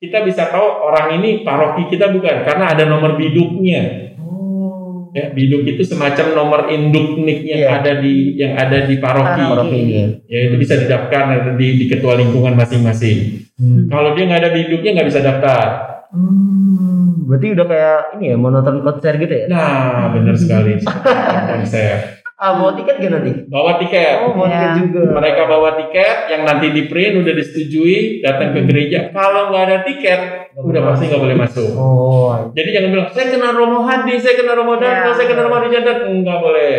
[0.00, 4.16] kita bisa tahu orang ini paroki kita bukan karena ada nomor biduknya.
[4.16, 5.12] Oh.
[5.12, 7.68] Ya, biduk itu semacam nomor induk nik yang Iya.
[7.84, 9.42] ada di yang ada di paroki.
[9.44, 9.76] Paroki.
[9.76, 10.24] Ini.
[10.24, 13.44] Ya, itu bisa didaftarkan di, di ketua lingkungan masing-masing.
[13.60, 13.92] Hmm.
[13.92, 15.66] Kalau dia nggak ada biduknya nggak bisa daftar.
[16.16, 17.28] Hmm.
[17.28, 19.46] Berarti udah kayak ini ya mau nonton konser gitu ya?
[19.46, 20.80] Nah, benar sekali.
[21.54, 22.19] Konser.
[22.40, 23.30] Ah bawa tiket gak nanti?
[23.46, 24.16] Bawa tiket.
[24.24, 24.56] Oh bawa Iya.
[24.72, 25.00] tiket juga.
[25.12, 29.12] Mereka bawa tiket yang nanti di print udah disetujui datang ke gereja.
[29.12, 30.20] Kalau nggak ada tiket,
[30.56, 31.68] udah pasti nggak boleh masuk.
[31.76, 32.32] Oh.
[32.50, 35.14] Jadi jangan bilang saya kenal Romo Hadi, saya kenal Romo Darto, Ya.
[35.14, 35.96] saya kenal Romo Hadi Jantan.
[36.08, 36.72] Enggak boleh.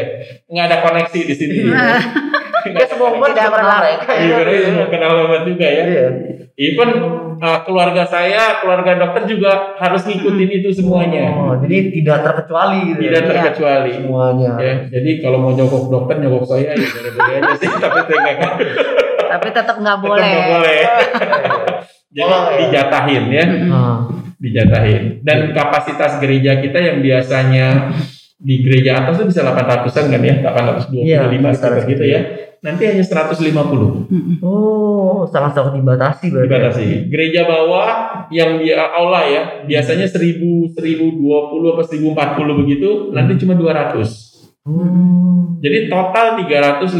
[0.50, 1.56] Enggak ada koneksi di sini.
[2.63, 4.36] Ya semua umat Tidak kenal mereka Iya, ya.
[4.38, 5.84] karena semua kenal umat juga ya.
[5.84, 6.08] Iya.
[6.54, 6.89] Even
[7.38, 11.34] uh, keluarga saya, keluarga dokter juga harus ngikutin itu semuanya.
[11.34, 13.02] Oh, jadi tidak terkecuali gitu.
[13.02, 13.10] ya?
[13.10, 13.91] Tidak terkecuali.
[13.95, 14.52] semuanya.
[14.56, 18.52] Ya, jadi kalau mau nyogok dokter nyogok saya ya boleh-boleh aja sih, tapi saya nggak
[19.32, 20.28] Tapi tetap nggak tetap boleh.
[20.28, 20.80] nggak boleh.
[22.12, 22.58] Jadi Oh, iya.
[22.60, 23.45] dijatahin ya.
[23.71, 23.97] Ah.
[24.36, 25.04] dijatahin.
[25.24, 27.95] Dan kapasitas gereja kita yang biasanya
[28.36, 32.19] di gereja atas itu bisa 800-an kan ya, 825 Iya, sekitar sekitar gitu ya.
[32.62, 33.50] Nanti hanya 150
[34.06, 34.38] Mm-mm.
[34.45, 36.45] Oh, sangat-sangat dibatasi berarti.
[36.45, 36.86] dibatasi.
[37.10, 37.89] Gereja bawah
[38.30, 44.31] yang di aula ya, biasanya 1000, 1020 apa 1040 begitu, nanti cuma 200.
[44.62, 45.58] Hmm.
[45.58, 46.93] Jadi total 350.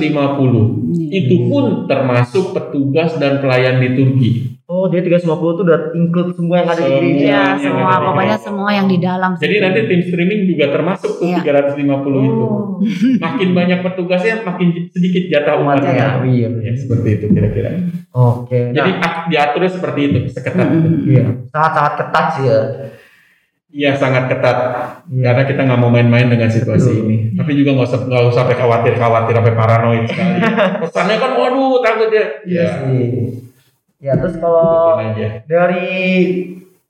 [0.91, 1.10] Iya.
[1.13, 4.58] Itu pun termasuk petugas dan pelayan liturgi.
[4.65, 6.95] Oh, dia 350 itu udah include semua yang ada di Semua.
[6.95, 7.28] gereja.
[7.28, 9.30] Iya, semua di pokoknya semua yang di dalam.
[9.36, 9.63] Jadi situ.
[9.67, 11.38] nanti tim streaming juga termasuk tuh Iya.
[11.43, 12.41] 350 itu.
[12.41, 12.80] Oh.
[13.19, 16.24] makin banyak petugasnya makin sedikit jatah umatnya.
[16.24, 16.50] Iya.
[16.56, 17.69] Ya, seperti itu kira-kira.
[18.12, 18.71] Oke.
[18.71, 20.80] Jadi Nah, diaturnya seperti itu, seketat itu.
[20.82, 21.04] Mm-mm.
[21.06, 22.60] iya, sangat-sangat ketat sih ya.
[23.72, 24.58] Iya sangat ketat.
[25.08, 25.32] Iya.
[25.32, 27.02] Karena kita nggak mau main-main dengan situasi Betul.
[27.02, 27.16] ini.
[27.34, 30.38] Tapi juga nggak usah nggak usah sampai khawatir khawatir sampai paranoid sekali.
[30.84, 32.26] Pesannya kan waduh takut ya.
[32.44, 32.68] Iya Ya.
[32.78, 33.08] sih.
[34.02, 34.98] Ya, terus kalau
[35.46, 35.88] dari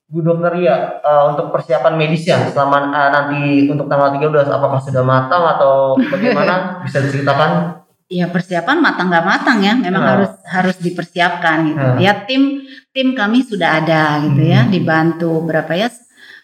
[0.08, 4.80] Bu Dokter ya eh, untuk persiapan medisnya selama eh, nanti untuk tanggal 3 udah apakah
[4.80, 7.80] sudah matang atau bagaimana bisa diceritakan?
[8.12, 10.10] Ya persiapan matang nggak matang ya, memang Ah.
[10.18, 11.80] harus harus dipersiapkan gitu.
[11.80, 11.96] Ah.
[11.96, 12.60] Ya tim
[12.92, 14.72] tim kami sudah ada gitu ya, Hmm.
[14.72, 15.88] dibantu berapa ya?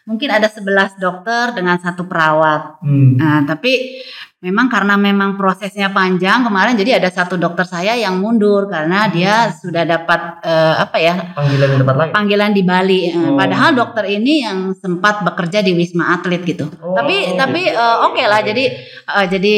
[0.07, 2.79] Mungkin ada 11 dokter dengan satu perawat.
[2.79, 3.19] Hmm.
[3.19, 3.99] Nah, tapi
[4.47, 9.51] memang karena memang prosesnya panjang kemarin jadi ada satu dokter saya yang mundur karena dia
[9.51, 12.11] sudah dapat eh, apa ya Panggilan di tempat lain.
[12.11, 13.01] panggilan di Bali.
[13.05, 13.35] Eh, Oh.
[13.35, 16.71] Padahal dokter ini yang sempat bekerja di Wisma Atlet gitu.
[16.79, 17.75] Oh, tapi oh, tapi gitu.
[17.75, 18.63] eh, oke lah jadi
[19.03, 19.53] eh, jadi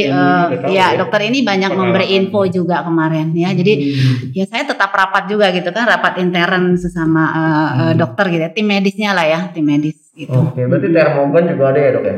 [0.58, 0.98] tahu ya ya.
[0.98, 3.52] dokter ini banyak memberi info juga kemarin ya.
[3.52, 4.34] Jadi Hmm.
[4.34, 7.38] ya saya tetap rapat juga gitu kan rapat intern sesama eh,
[7.70, 7.96] Hmm.
[7.96, 8.52] dokter gitu ya.
[8.52, 10.34] Tim medisnya lah ya, tim medis gitu.
[10.34, 12.14] Oke, berarti termogan juga ada ya dok ya?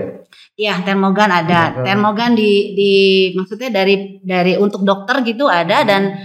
[0.53, 1.61] Iya, termogan ada.
[1.73, 1.85] Termogan.
[1.85, 2.31] Termogan
[2.61, 2.93] di di
[3.33, 6.21] maksudnya dari dari untuk dokter gitu ada dan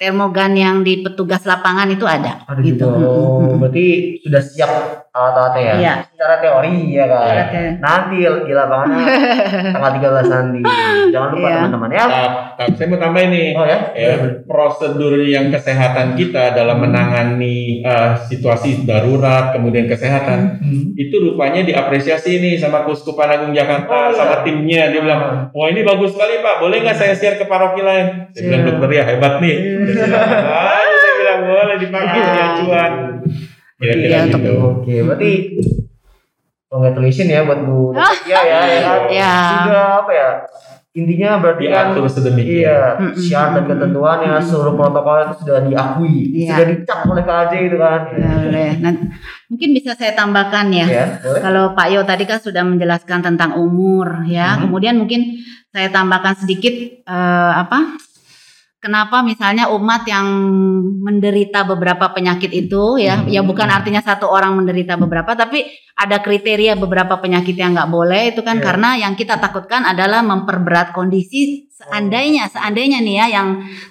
[0.00, 2.48] termogan yang di petugas lapangan itu ada.
[2.48, 2.88] Ada gitu.
[2.88, 3.04] juga.
[3.04, 4.72] Oh, berarti sudah siap
[5.10, 5.74] alat-alatnya ya?
[5.74, 5.94] Iya.
[6.06, 7.24] Secara teori ya kan?
[7.26, 7.42] Iya.
[7.42, 7.62] Oke.
[7.78, 9.04] Nanti di lapangannya
[9.74, 9.92] tanggal
[10.22, 10.60] 13 nanti.
[11.10, 11.56] Jangan lupa Iya.
[11.58, 12.04] teman-teman ya.
[12.04, 13.48] Nah, tapi saya mau tambahin nih.
[13.52, 13.78] Oh ya?
[13.92, 14.10] ya,
[14.44, 20.92] prosedur yang kesehatan kita dalam menangani eh, situasi darurat kemudian kesehatan Hmm.
[20.94, 24.14] itu rupanya diapresiasi nih sama Kuskupan Agung Jakarta Oh, iya.
[24.14, 27.80] sama timnya dia bilang wah ini bagus sekali pak boleh nggak saya share ke paroki
[27.80, 28.68] lain saya bilang Iya.
[28.70, 30.20] dokter ya hebat nih Iya.
[30.94, 32.92] saya bilang boleh dipakai dia cuan
[33.80, 35.30] kira-kira Iya, gitu Oke, berarti
[36.70, 37.96] congratulations ya buat Bu
[38.28, 39.00] Iya ya, ya kan?
[39.08, 39.34] Iya.
[39.64, 40.30] Sudah apa ya?
[40.90, 46.50] Intinya berarti kan diatur sedemikian Iya, syarat dan ketentuannya seluruh protokol itu sudah diakui, Iya.
[46.50, 48.00] sudah dicap oleh KJ gitu kan.
[48.10, 48.70] Ya, boleh.
[48.82, 48.92] Nah,
[49.46, 50.86] mungkin bisa saya tambahkan ya.
[50.90, 51.40] Ya, boleh.
[51.46, 54.58] Kalau Pak Yo tadi kan sudah menjelaskan tentang umur ya.
[54.58, 54.66] Hmm.
[54.66, 55.38] Kemudian mungkin
[55.70, 56.74] saya tambahkan sedikit
[57.06, 57.94] eh, apa?
[58.80, 60.24] Kenapa misalnya umat yang
[61.04, 63.28] menderita beberapa penyakit itu ya, Hmm.
[63.28, 68.32] ya bukan artinya satu orang menderita beberapa, tapi ada kriteria beberapa penyakit yang nggak boleh
[68.32, 68.64] itu kan Iya.
[68.64, 73.48] karena yang kita takutkan adalah memperberat kondisi seandainya seandainya nih ya yang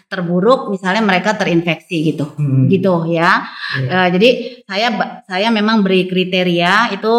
[0.09, 2.65] terburuk misalnya mereka terinfeksi gitu Hmm.
[2.65, 3.45] gitu ya.
[3.77, 3.89] Iya.
[3.93, 4.29] Eh, jadi
[4.65, 4.87] saya
[5.29, 7.13] saya memang beri kriteria itu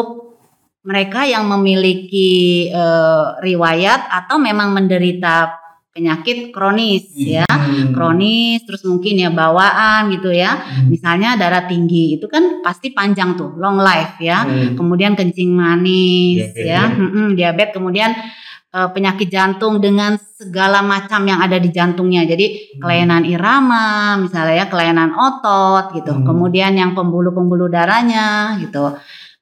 [0.82, 5.54] mereka yang memiliki eh, riwayat atau memang menderita
[5.90, 7.90] penyakit kronis ya Hmm.
[7.90, 10.86] kronis terus mungkin ya bawaan gitu ya Hmm.
[10.86, 14.78] misalnya darah tinggi itu kan pasti panjang tuh long life ya Hmm.
[14.78, 16.82] kemudian kencing manis Diabetes ya ya.
[16.94, 18.10] Mm-mm, diabetes kemudian
[18.70, 24.66] eh, penyakit jantung dengan segala macam yang ada di jantungnya jadi kelainan irama misalnya ya
[24.70, 26.22] kelainan otot gitu Hmm.
[26.22, 28.94] kemudian yang pembuluh-pembuluh darahnya gitu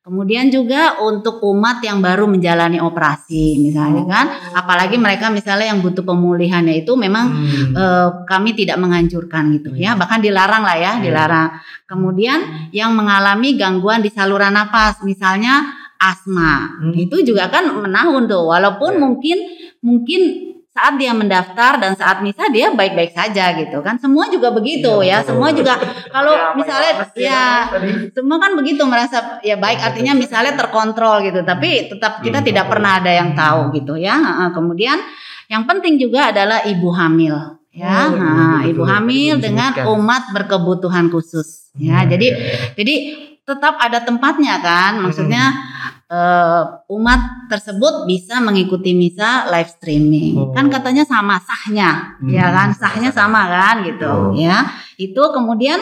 [0.09, 6.01] kemudian juga untuk umat yang baru menjalani operasi misalnya kan apalagi mereka misalnya yang butuh
[6.01, 7.77] pemulihannya itu memang Hmm.
[7.77, 11.05] eh, kami tidak menganjurkan gitu ya bahkan dilarang lah ya Iya.
[11.05, 11.49] dilarang
[11.85, 12.41] kemudian
[12.73, 15.69] yang mengalami gangguan di saluran napas misalnya
[16.01, 16.97] asma Hmm.
[16.97, 19.01] itu juga kan menahun tuh walaupun Iya.
[19.05, 19.39] mungkin
[19.85, 20.21] mungkin
[20.79, 25.11] saat dia mendaftar dan saat misa dia baik-baik saja gitu kan semua juga begitu Iya,
[25.11, 25.29] ya betul.
[25.35, 25.75] semua juga
[26.09, 27.91] kalau Ya, misalnya yang mas ya tadi?
[28.15, 32.65] semua kan begitu merasa ya baik artinya misalnya terkontrol gitu tapi tetap kita Hmm, tidak
[32.65, 32.73] betul.
[32.73, 34.15] pernah ada yang tahu gitu ya
[34.49, 35.03] kemudian
[35.47, 37.35] yang penting juga adalah ibu hamil
[37.75, 38.71] ya Oh, iya, Nah, betul.
[38.71, 42.57] ibu hamil dengan umat berkebutuhan khusus ya Hmm, jadi iya.
[42.79, 42.95] jadi
[43.43, 45.57] tetap ada tempatnya kan maksudnya
[46.09, 50.35] eh, umat tersebut bisa mengikuti misa live streaming.
[50.41, 50.51] Oh.
[50.57, 52.17] kan katanya sama sahnya.
[52.19, 52.69] Hmm, ya kan?
[52.73, 53.85] Sahnya sama kan?
[53.85, 54.09] Gitu.
[54.09, 54.33] Oh.
[54.33, 54.65] ya.
[54.97, 55.79] Itu kemudian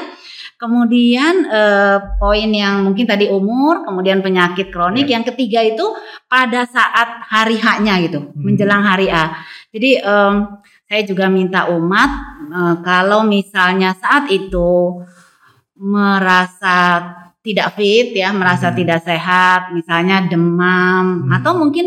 [0.59, 5.07] kemudian eh, poin yang mungkin tadi umur kemudian penyakit kronik.
[5.07, 5.87] Yang ketiga itu
[6.27, 9.47] pada saat hari haknya gitu menjelang hari A.
[9.71, 10.35] Jadi em,
[10.87, 12.11] saya juga minta umat
[12.51, 15.03] eh, kalau misalnya saat itu
[15.77, 17.05] merasa
[17.47, 18.77] tidak fit ya merasa Hmm.
[18.77, 21.37] tidak sehat misalnya demam Hmm.
[21.39, 21.87] atau mungkin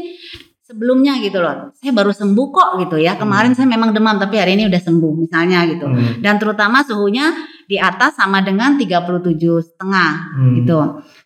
[0.63, 4.55] sebelumnya gitu loh saya baru sembuh kok gitu ya kemarin saya memang demam tapi hari
[4.55, 6.23] ini udah sembuh misalnya gitu Hmm.
[6.23, 7.33] dan terutama suhunya
[7.65, 10.53] di atas sama dengan 37 setengah Hmm.
[10.55, 10.77] gitu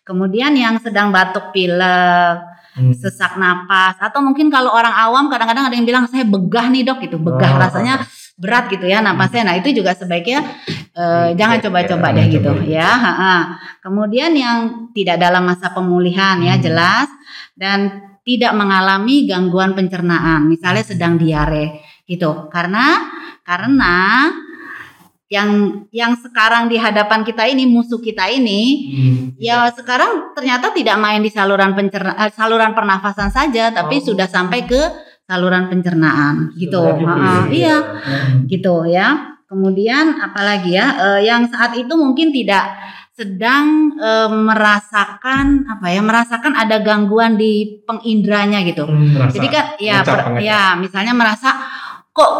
[0.02, 2.40] kemudian yang sedang batuk pilek
[2.74, 2.90] Hmm.
[2.90, 6.98] sesak napas atau mungkin kalau orang awam kadang-kadang ada yang bilang saya begah nih dok
[7.06, 7.60] gitu begah Oh.
[7.62, 8.02] rasanya
[8.34, 10.42] berat gitu ya napasnya nah itu juga sebaiknya
[10.90, 12.66] eh, jangan coba-coba ya, deh gitu coba.
[12.66, 13.36] ya ha-ha.
[13.78, 16.62] kemudian yang tidak dalam masa pemulihan ya Hmm.
[16.62, 17.08] jelas
[17.54, 17.78] dan
[18.26, 21.78] tidak mengalami gangguan pencernaan misalnya sedang diare
[22.10, 23.06] gitu karena
[23.46, 24.28] karena
[25.30, 29.14] yang yang sekarang di hadapan kita ini musuh kita ini Hmm.
[29.34, 34.14] Ya sekarang ternyata tidak main di saluran pencerna, eh, saluran pernafasan saja, tapi Oh.
[34.14, 34.78] sudah sampai ke
[35.24, 36.80] saluran pencernaan gitu.
[36.80, 37.48] Gitu ya.
[37.48, 38.44] iya, Hmm.
[38.46, 39.08] gitu ya.
[39.44, 42.74] Kemudian apalagi ya, eh, yang saat itu mungkin tidak
[43.14, 48.84] sedang eh, merasakan apa ya, merasakan ada gangguan di pengindranya gitu.
[48.84, 49.14] Hmm.
[49.14, 50.42] Merasa Jadi kan ya, ngecap, per- ngecap.
[50.42, 51.50] ya misalnya merasa
[52.10, 52.32] kok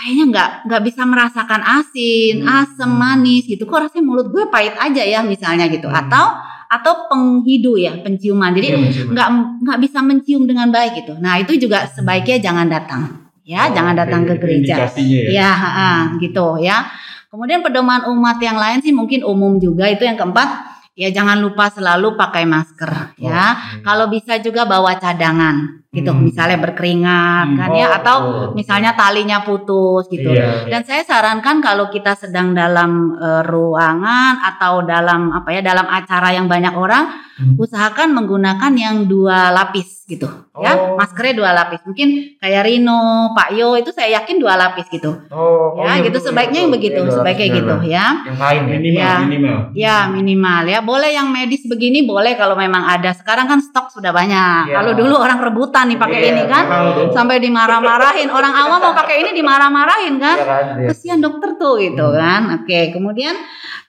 [0.00, 2.64] kayaknya nggak nggak bisa merasakan asin, Hmm.
[2.64, 3.68] asam, manis gitu.
[3.68, 5.86] Kok rasanya mulut gue pahit aja ya misalnya gitu.
[5.86, 6.00] Hmm.
[6.00, 6.24] Atau
[6.70, 8.54] atau penghidu ya penciuman.
[8.54, 8.78] Jadi Iya,
[9.10, 9.28] nggak
[9.60, 11.18] nggak bisa mencium dengan baik gitu.
[11.20, 13.02] Nah itu juga sebaiknya jangan datang
[13.42, 14.86] ya, Oh, jangan datang ke gereja.
[14.86, 15.26] ya.
[15.28, 16.86] Ya, ha-ha, gitu ya.
[17.26, 21.66] Kemudian pedoman umat yang lain sih mungkin umum juga itu yang keempat ya jangan lupa
[21.70, 23.58] selalu pakai masker ya.
[23.82, 26.22] Kalau bisa juga bawa cadangan gitu, Hmm.
[26.22, 27.58] misalnya berkeringat Hmm.
[27.58, 28.48] kan ya Oh, atau oh.
[28.54, 30.30] misalnya talinya putus gitu.
[30.30, 30.70] Iya.
[30.70, 36.30] Dan saya sarankan kalau kita sedang dalam eh, ruangan atau dalam apa ya dalam acara
[36.30, 37.56] yang banyak orang, Hmm.
[37.56, 40.28] usahakan menggunakan yang dua lapis gitu
[40.60, 40.76] ya.
[40.76, 41.00] Oh.
[41.00, 41.80] Maskernya dua lapis.
[41.88, 45.08] Mungkin kayak Rino, Pak Yo itu saya yakin dua lapis gitu.
[45.32, 46.64] Oh, oh, ya iya, gitu betul, sebaiknya betul.
[46.68, 48.06] yang begitu, Iya, sebaiknya gitu ya.
[48.28, 48.68] Yang lain ya.
[48.68, 49.14] Minimal, Ya.
[49.24, 49.58] minimal.
[49.72, 50.78] Ya minimal ya.
[50.84, 53.16] Boleh yang medis begini boleh kalau memang ada.
[53.16, 54.68] Sekarang kan stok sudah banyak.
[54.68, 54.76] Iya.
[54.76, 56.64] Kalau dulu orang rebutan nih pakai Iya, ini kan.
[57.12, 58.28] Sampai dimarah-marahin.
[58.28, 60.36] Orang awam mau pakai ini dimarah-marahin kan.
[60.40, 60.88] Iya.
[60.92, 62.16] Kesian dokter tuh gitu Hmm.
[62.18, 62.40] kan.
[62.60, 63.36] Oke, kemudian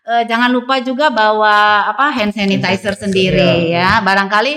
[0.01, 3.99] eh, jangan lupa juga bawa apa hand sanitizer sendiri iya.
[3.99, 4.05] ya.
[4.05, 4.53] Barangkali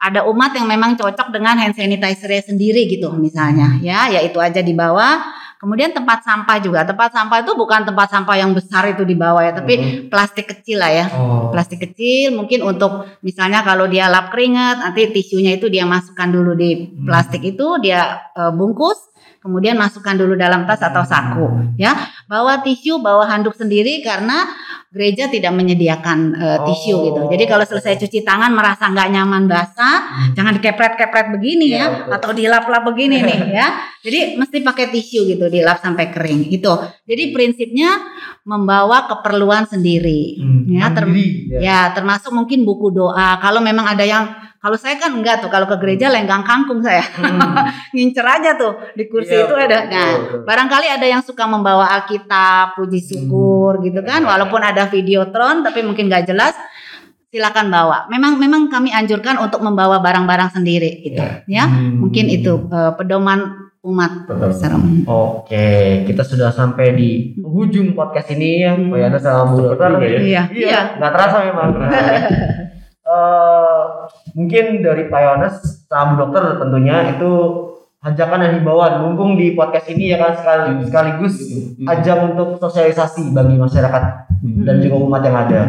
[0.00, 4.64] ada umat yang memang cocok dengan hand sanitizer sendiri gitu misalnya ya, ya itu aja
[4.64, 5.39] dibawa.
[5.60, 6.88] Kemudian tempat sampah juga.
[6.88, 10.08] Tempat sampah itu bukan tempat sampah yang besar itu dibawa ya, tapi Mhm.
[10.08, 11.06] plastik kecil lah ya.
[11.12, 11.52] Oh.
[11.52, 16.56] Plastik kecil mungkin untuk misalnya kalau dia lap keringat nanti tisunya itu dia masukkan dulu
[16.56, 17.04] di Hmm.
[17.04, 19.12] plastik itu dia eh, bungkus
[19.44, 21.96] kemudian masukkan dulu dalam tas atau saku, ya.
[22.28, 24.48] Bawa tisu, bawa handuk sendiri karena
[24.90, 26.34] gereja tidak menyediakan
[26.66, 27.02] tisu Oh.
[27.06, 27.20] gitu.
[27.30, 29.96] Jadi kalau selesai cuci tangan merasa nggak nyaman basah,
[30.34, 32.10] jangan dikepret-kepret begini Iya, ya, betul.
[32.10, 33.66] atau dilap-lap begini nih ya.
[34.02, 36.50] Jadi mesti pakai tisu gitu, dilap sampai kering.
[36.50, 36.74] Itu.
[37.06, 38.02] Jadi prinsipnya
[38.42, 40.40] membawa keperluan sendiri.
[40.66, 41.58] Ya, ter- Mandiri, ya.
[41.60, 43.38] Ya, termasuk mungkin buku doa.
[43.38, 44.26] Kalau memang ada yang
[44.56, 47.00] kalau saya kan enggak tuh, kalau ke gereja lenggang kangkung saya.
[47.00, 47.64] Hmm.
[47.96, 49.78] Ngincer aja tuh di kursi Iya, itu ada.
[49.88, 50.40] Nah, betul.
[50.44, 54.20] barangkali ada yang suka membawa Alkitab, puji syukur gitu kan.
[54.20, 56.54] Walaupun ada videotron tapi mungkin nggak jelas,
[57.28, 58.08] silakan bawa.
[58.08, 61.68] Memang memang kami anjurkan untuk membawa barang-barang sendiri gitu, ya.
[61.68, 62.00] Hmm.
[62.06, 64.28] Mungkin itu eh, pedoman umat.
[65.08, 65.68] Oke,
[66.04, 69.90] kita sudah sampai di ujung podcast ini ya, Mbak Yana sama Bu Dokter.
[69.96, 70.00] ya.
[70.00, 70.80] Iya, Iya, iya.
[70.96, 71.68] nggak terasa memang.
[73.10, 73.82] Eh,
[74.38, 75.56] mungkin dari Pak Yohanes
[75.90, 77.32] sama Dokter tentunya itu
[78.00, 81.34] ajakan dan himbauan mumpung di podcast ini ya kan sekali, sekaligus
[81.84, 84.04] ajang untuk sosialisasi bagi masyarakat
[84.64, 85.60] dan juga umat yang ada.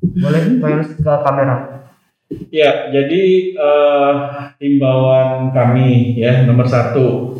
[0.00, 1.56] Boleh Pak ke kamera.
[2.50, 3.22] Ya, jadi
[3.54, 4.12] eh,
[4.58, 7.38] himbauan kami ya nomor satu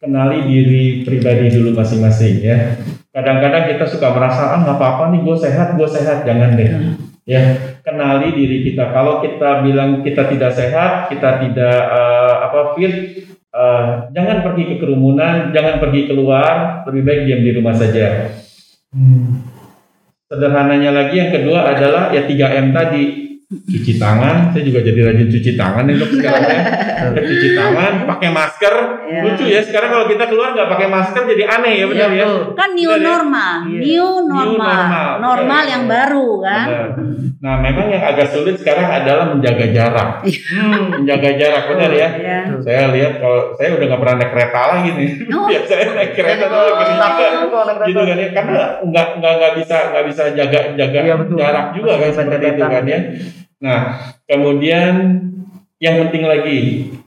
[0.00, 2.78] kenali diri pribadi dulu masing-masing ya.
[3.10, 6.96] Kadang-kadang kita suka merasa ah nggak apa-apa nih gue sehat, gue sehat, jangan deh.
[7.26, 8.90] Ya, kenali diri kita.
[8.90, 12.94] Kalau kita bilang kita tidak sehat, kita tidak eh, apa fit,
[13.52, 18.32] eh, jangan pergi ke kerumunan, jangan pergi keluar, lebih baik diam di rumah saja.
[20.24, 23.33] Sederhananya lagi yang kedua adalah ya 3M tadi.
[23.64, 26.60] Cuci tangan, saya juga jadi rajin cuci tangan nih dok sekarang ya.
[27.14, 28.74] cuci tangan, pakai masker.
[29.04, 29.20] Ya.
[29.22, 32.24] Lucu ya, sekarang kalau kita keluar nggak pakai masker jadi aneh ya benar ya.
[32.24, 32.42] betul.
[32.54, 33.06] Kan new Benar ya?
[33.06, 33.80] normal, Iya.
[33.80, 35.08] new normal, normal.
[35.18, 35.90] normal Iya, yang iya.
[35.90, 36.66] baru kan.
[36.66, 36.88] Benar.
[37.44, 40.10] Nah, memang yang agak sulit sekarang adalah menjaga jarak.
[40.54, 41.02] Hmm.
[41.02, 42.08] Menjaga jarak benar ya.
[42.14, 42.38] Iya.
[42.60, 45.10] Saya lihat kalau saya udah nggak pernah naik kereta lagi nih.
[45.34, 45.46] Oh.
[45.46, 50.04] Biasanya naik kereta tuh Oh, naik gitu kan ya karena nggak nggak nggak bisa nggak
[50.08, 51.36] bisa jaga jaga Iya, betul.
[51.36, 53.00] jarak juga kan seperti itu kan ya
[53.64, 53.96] nah
[54.28, 54.92] kemudian
[55.80, 56.58] yang penting lagi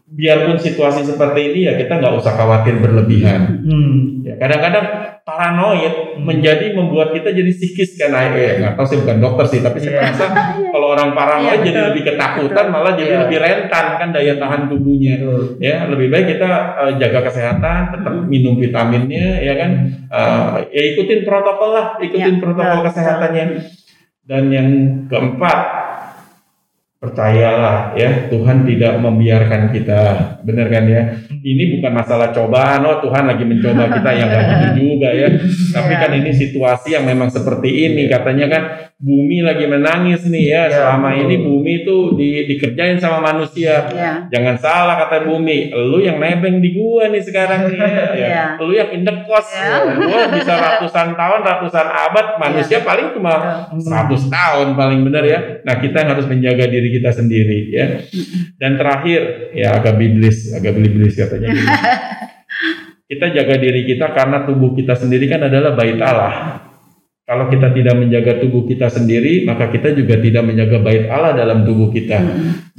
[0.07, 4.23] biarpun situasi seperti ini ya kita nggak usah khawatir berlebihan Hmm.
[4.23, 4.85] ya kadang-kadang
[5.21, 6.23] paranoid Hmm.
[6.23, 9.77] menjadi membuat kita jadi psikis kan nah, eh, nggak tahu sih bukan dokter sih tapi
[9.77, 9.99] saya Iya.
[10.01, 10.25] merasa
[10.71, 11.87] kalau orang paranoid Iya, jadi betul.
[11.91, 13.21] lebih ketakutan malah jadi Iya.
[13.27, 15.41] lebih rentan kan daya tahan tubuhnya Betul.
[15.59, 19.71] ya lebih baik kita eh, jaga kesehatan tetap minum vitaminnya ya kan
[20.07, 23.45] Eh, ya ikutin protokol lah ikutin Ya, protokol betul, kesehatannya
[24.23, 24.69] dan yang
[25.05, 25.59] keempat
[26.97, 30.01] percayalah ya Tuhan tidak membiarkan kita
[30.41, 31.01] benar kan ya
[31.45, 35.27] ini bukan masalah cobaan oh Tuhan lagi mencoba kita yang nggak gitu juga ya
[35.77, 36.01] tapi Ya.
[36.03, 38.63] kan ini situasi yang memang seperti ini katanya kan
[38.97, 44.25] bumi lagi menangis nih ya Ya, selama ini bumi itu di, dikerjain sama manusia Ya.
[44.27, 48.05] Jangan salah kata bumi, lu yang nebeng di gua nih sekarang nih ya.
[48.19, 48.43] Iya.
[48.57, 49.47] Lu yang indekos.
[49.53, 49.95] Iya.
[49.95, 53.85] Gua bisa ratusan tahun, ratusan abad, manusia paling cuma 100
[54.27, 55.39] tahun paling benar ya.
[55.61, 58.01] Nah, kita yang harus menjaga diri kita sendiri ya.
[58.55, 61.53] Dan terakhir, ya agak biblis, agak biblis katanya.
[63.11, 66.63] kita jaga diri kita karena tubuh kita sendiri kan adalah bait Allah.
[67.27, 71.67] Kalau kita tidak menjaga tubuh kita sendiri, maka kita juga tidak menjaga bait Allah dalam
[71.67, 72.23] tubuh kita.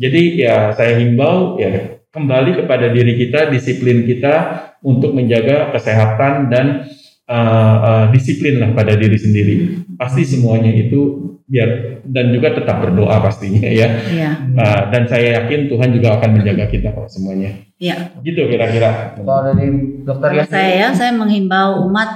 [0.01, 6.89] Jadi ya saya himbau ya kembali kepada diri kita, disiplin kita untuk menjaga kesehatan dan
[7.29, 9.55] uh, uh, disiplin lah pada diri sendiri.
[10.01, 13.89] Pasti semuanya itu biar dan juga tetap berdoa pastinya ya.
[14.09, 14.31] Iya.
[14.57, 17.53] Uh, dan saya yakin Tuhan juga akan menjaga kita kok semuanya.
[17.79, 18.17] Iya.
[18.25, 19.15] Gitu kira-kira.
[19.15, 19.69] Kalau dari
[20.03, 22.09] dokter ya saya ya, saya menghimbau umat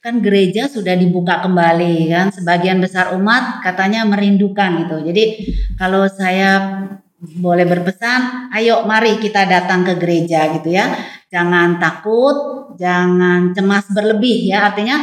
[0.00, 4.96] kan gereja sudah dibuka kembali kan sebagian besar umat katanya merindukan gitu.
[5.04, 5.24] Jadi
[5.76, 6.80] kalau saya
[7.20, 10.88] boleh berpesan, ayo mari kita datang ke gereja gitu ya.
[11.28, 14.70] Jangan takut, jangan cemas berlebih ya.
[14.70, 14.98] Artinya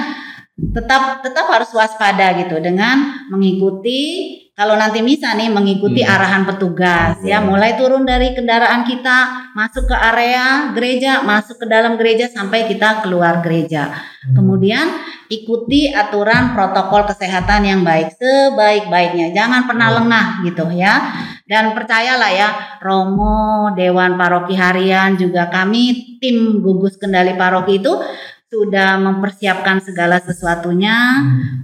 [0.58, 6.17] tetap tetap harus waspada gitu dengan mengikuti kalau nanti misa nih mengikuti Hmm.
[6.17, 11.93] arahan petugas ya, mulai turun dari kendaraan kita masuk ke area gereja, masuk ke dalam
[11.93, 13.93] gereja sampai kita keluar gereja.
[14.34, 14.97] Kemudian
[15.30, 19.30] ikuti aturan protokol kesehatan yang baik sebaik-baiknya.
[19.30, 21.06] Jangan pernah lengah gitu ya.
[21.47, 22.49] Dan percayalah ya,
[22.83, 27.93] Romo, Dewan Paroki Harian juga kami tim gugus kendali paroki itu
[28.47, 30.95] sudah mempersiapkan segala sesuatunya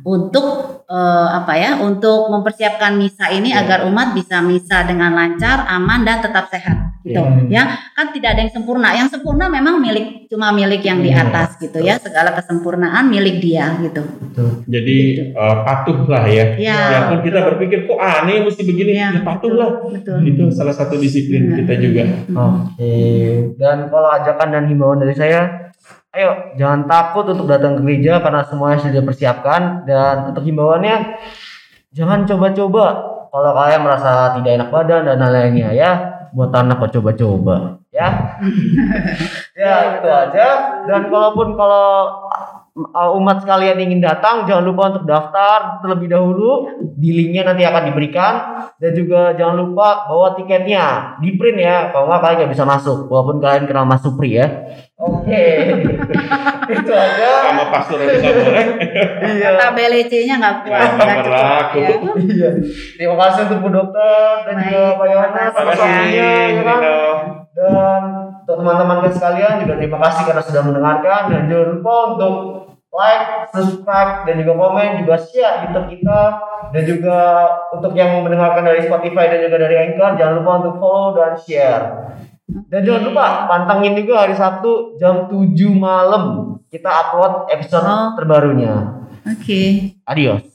[0.04, 1.80] untuk eh, apa ya?
[1.80, 3.64] Untuk mempersiapkan misa ini Ya.
[3.64, 7.24] agar umat bisa misa dengan lancar, aman dan tetap sehat gitu.
[7.48, 7.64] Ya.
[7.64, 7.64] Ya,
[7.96, 8.92] kan tidak ada yang sempurna.
[8.92, 11.24] Yang sempurna memang milik cuma milik yang di Iya.
[11.24, 11.96] atas gitu ya.
[11.98, 14.04] Segala kesempurnaan milik dia gitu.
[14.04, 14.68] Betul.
[14.68, 14.98] Jadi
[15.32, 16.46] eh, patuh lah ya.
[16.60, 16.80] Ya.
[17.00, 19.88] Walaupun kita berpikir kok aneh mesti begini, Ya, ya patuh lah.
[19.88, 20.20] Betul.
[20.28, 21.58] Itu salah satu disiplin Benar.
[21.64, 22.04] kita juga.
[22.28, 22.96] Oke.
[23.56, 25.63] Dan kalau ajakan dan himbauan dari saya,
[26.14, 26.54] ayo.
[26.56, 29.62] Jangan takut untuk datang ke gereja karena semuanya sudah dipersiapkan.
[29.90, 31.20] Dan untuk himbauannya
[31.92, 32.86] jangan coba-coba.
[33.34, 35.92] Kalau kalian merasa tidak enak badan dan lain-lainnya ya
[36.38, 38.10] buat anak kok coba-coba ya.
[39.62, 40.48] ya itu aja.
[40.90, 42.10] Dan kalaupun kalau
[42.74, 46.66] umat sekalian ingin datang jangan lupa untuk daftar terlebih dahulu.
[46.98, 48.34] Di linknya nanti akan diberikan.
[48.82, 51.18] Dan juga jangan lupa bawa tiketnya.
[51.22, 53.06] Di print ya kalau nggak kalian nggak bisa masuk.
[53.06, 54.50] Walaupun kalian kenal Mas Supri ya.
[54.98, 55.46] Oke.
[56.74, 57.30] Itu aja.
[57.54, 58.66] Sama pastor nggak boleh.
[59.38, 59.50] iya.
[59.54, 60.90] Kata BLC-nya nggak kuat.
[60.98, 61.78] Nggak berlaku.
[61.78, 61.90] ya.
[62.26, 62.50] iya.
[62.98, 65.54] Terima kasih untuk Bu Dokter dan juga Pak Yohanes.
[67.54, 72.36] Dan untuk teman-teman sekalian juga terima kasih karena sudah mendengarkan dan jangan lupa untuk
[72.94, 76.22] like, subscribe dan juga komen juga share YouTube kita
[76.76, 77.18] dan juga
[77.72, 81.84] untuk yang mendengarkan dari Spotify dan juga dari Anchor jangan lupa untuk follow dan share.
[82.70, 88.14] Dan jangan lupa pantengin juga hari Sabtu jam 7 malam kita upload episode Oh.
[88.20, 89.00] terbarunya.
[89.24, 89.96] Oke.
[90.06, 90.53] Adios.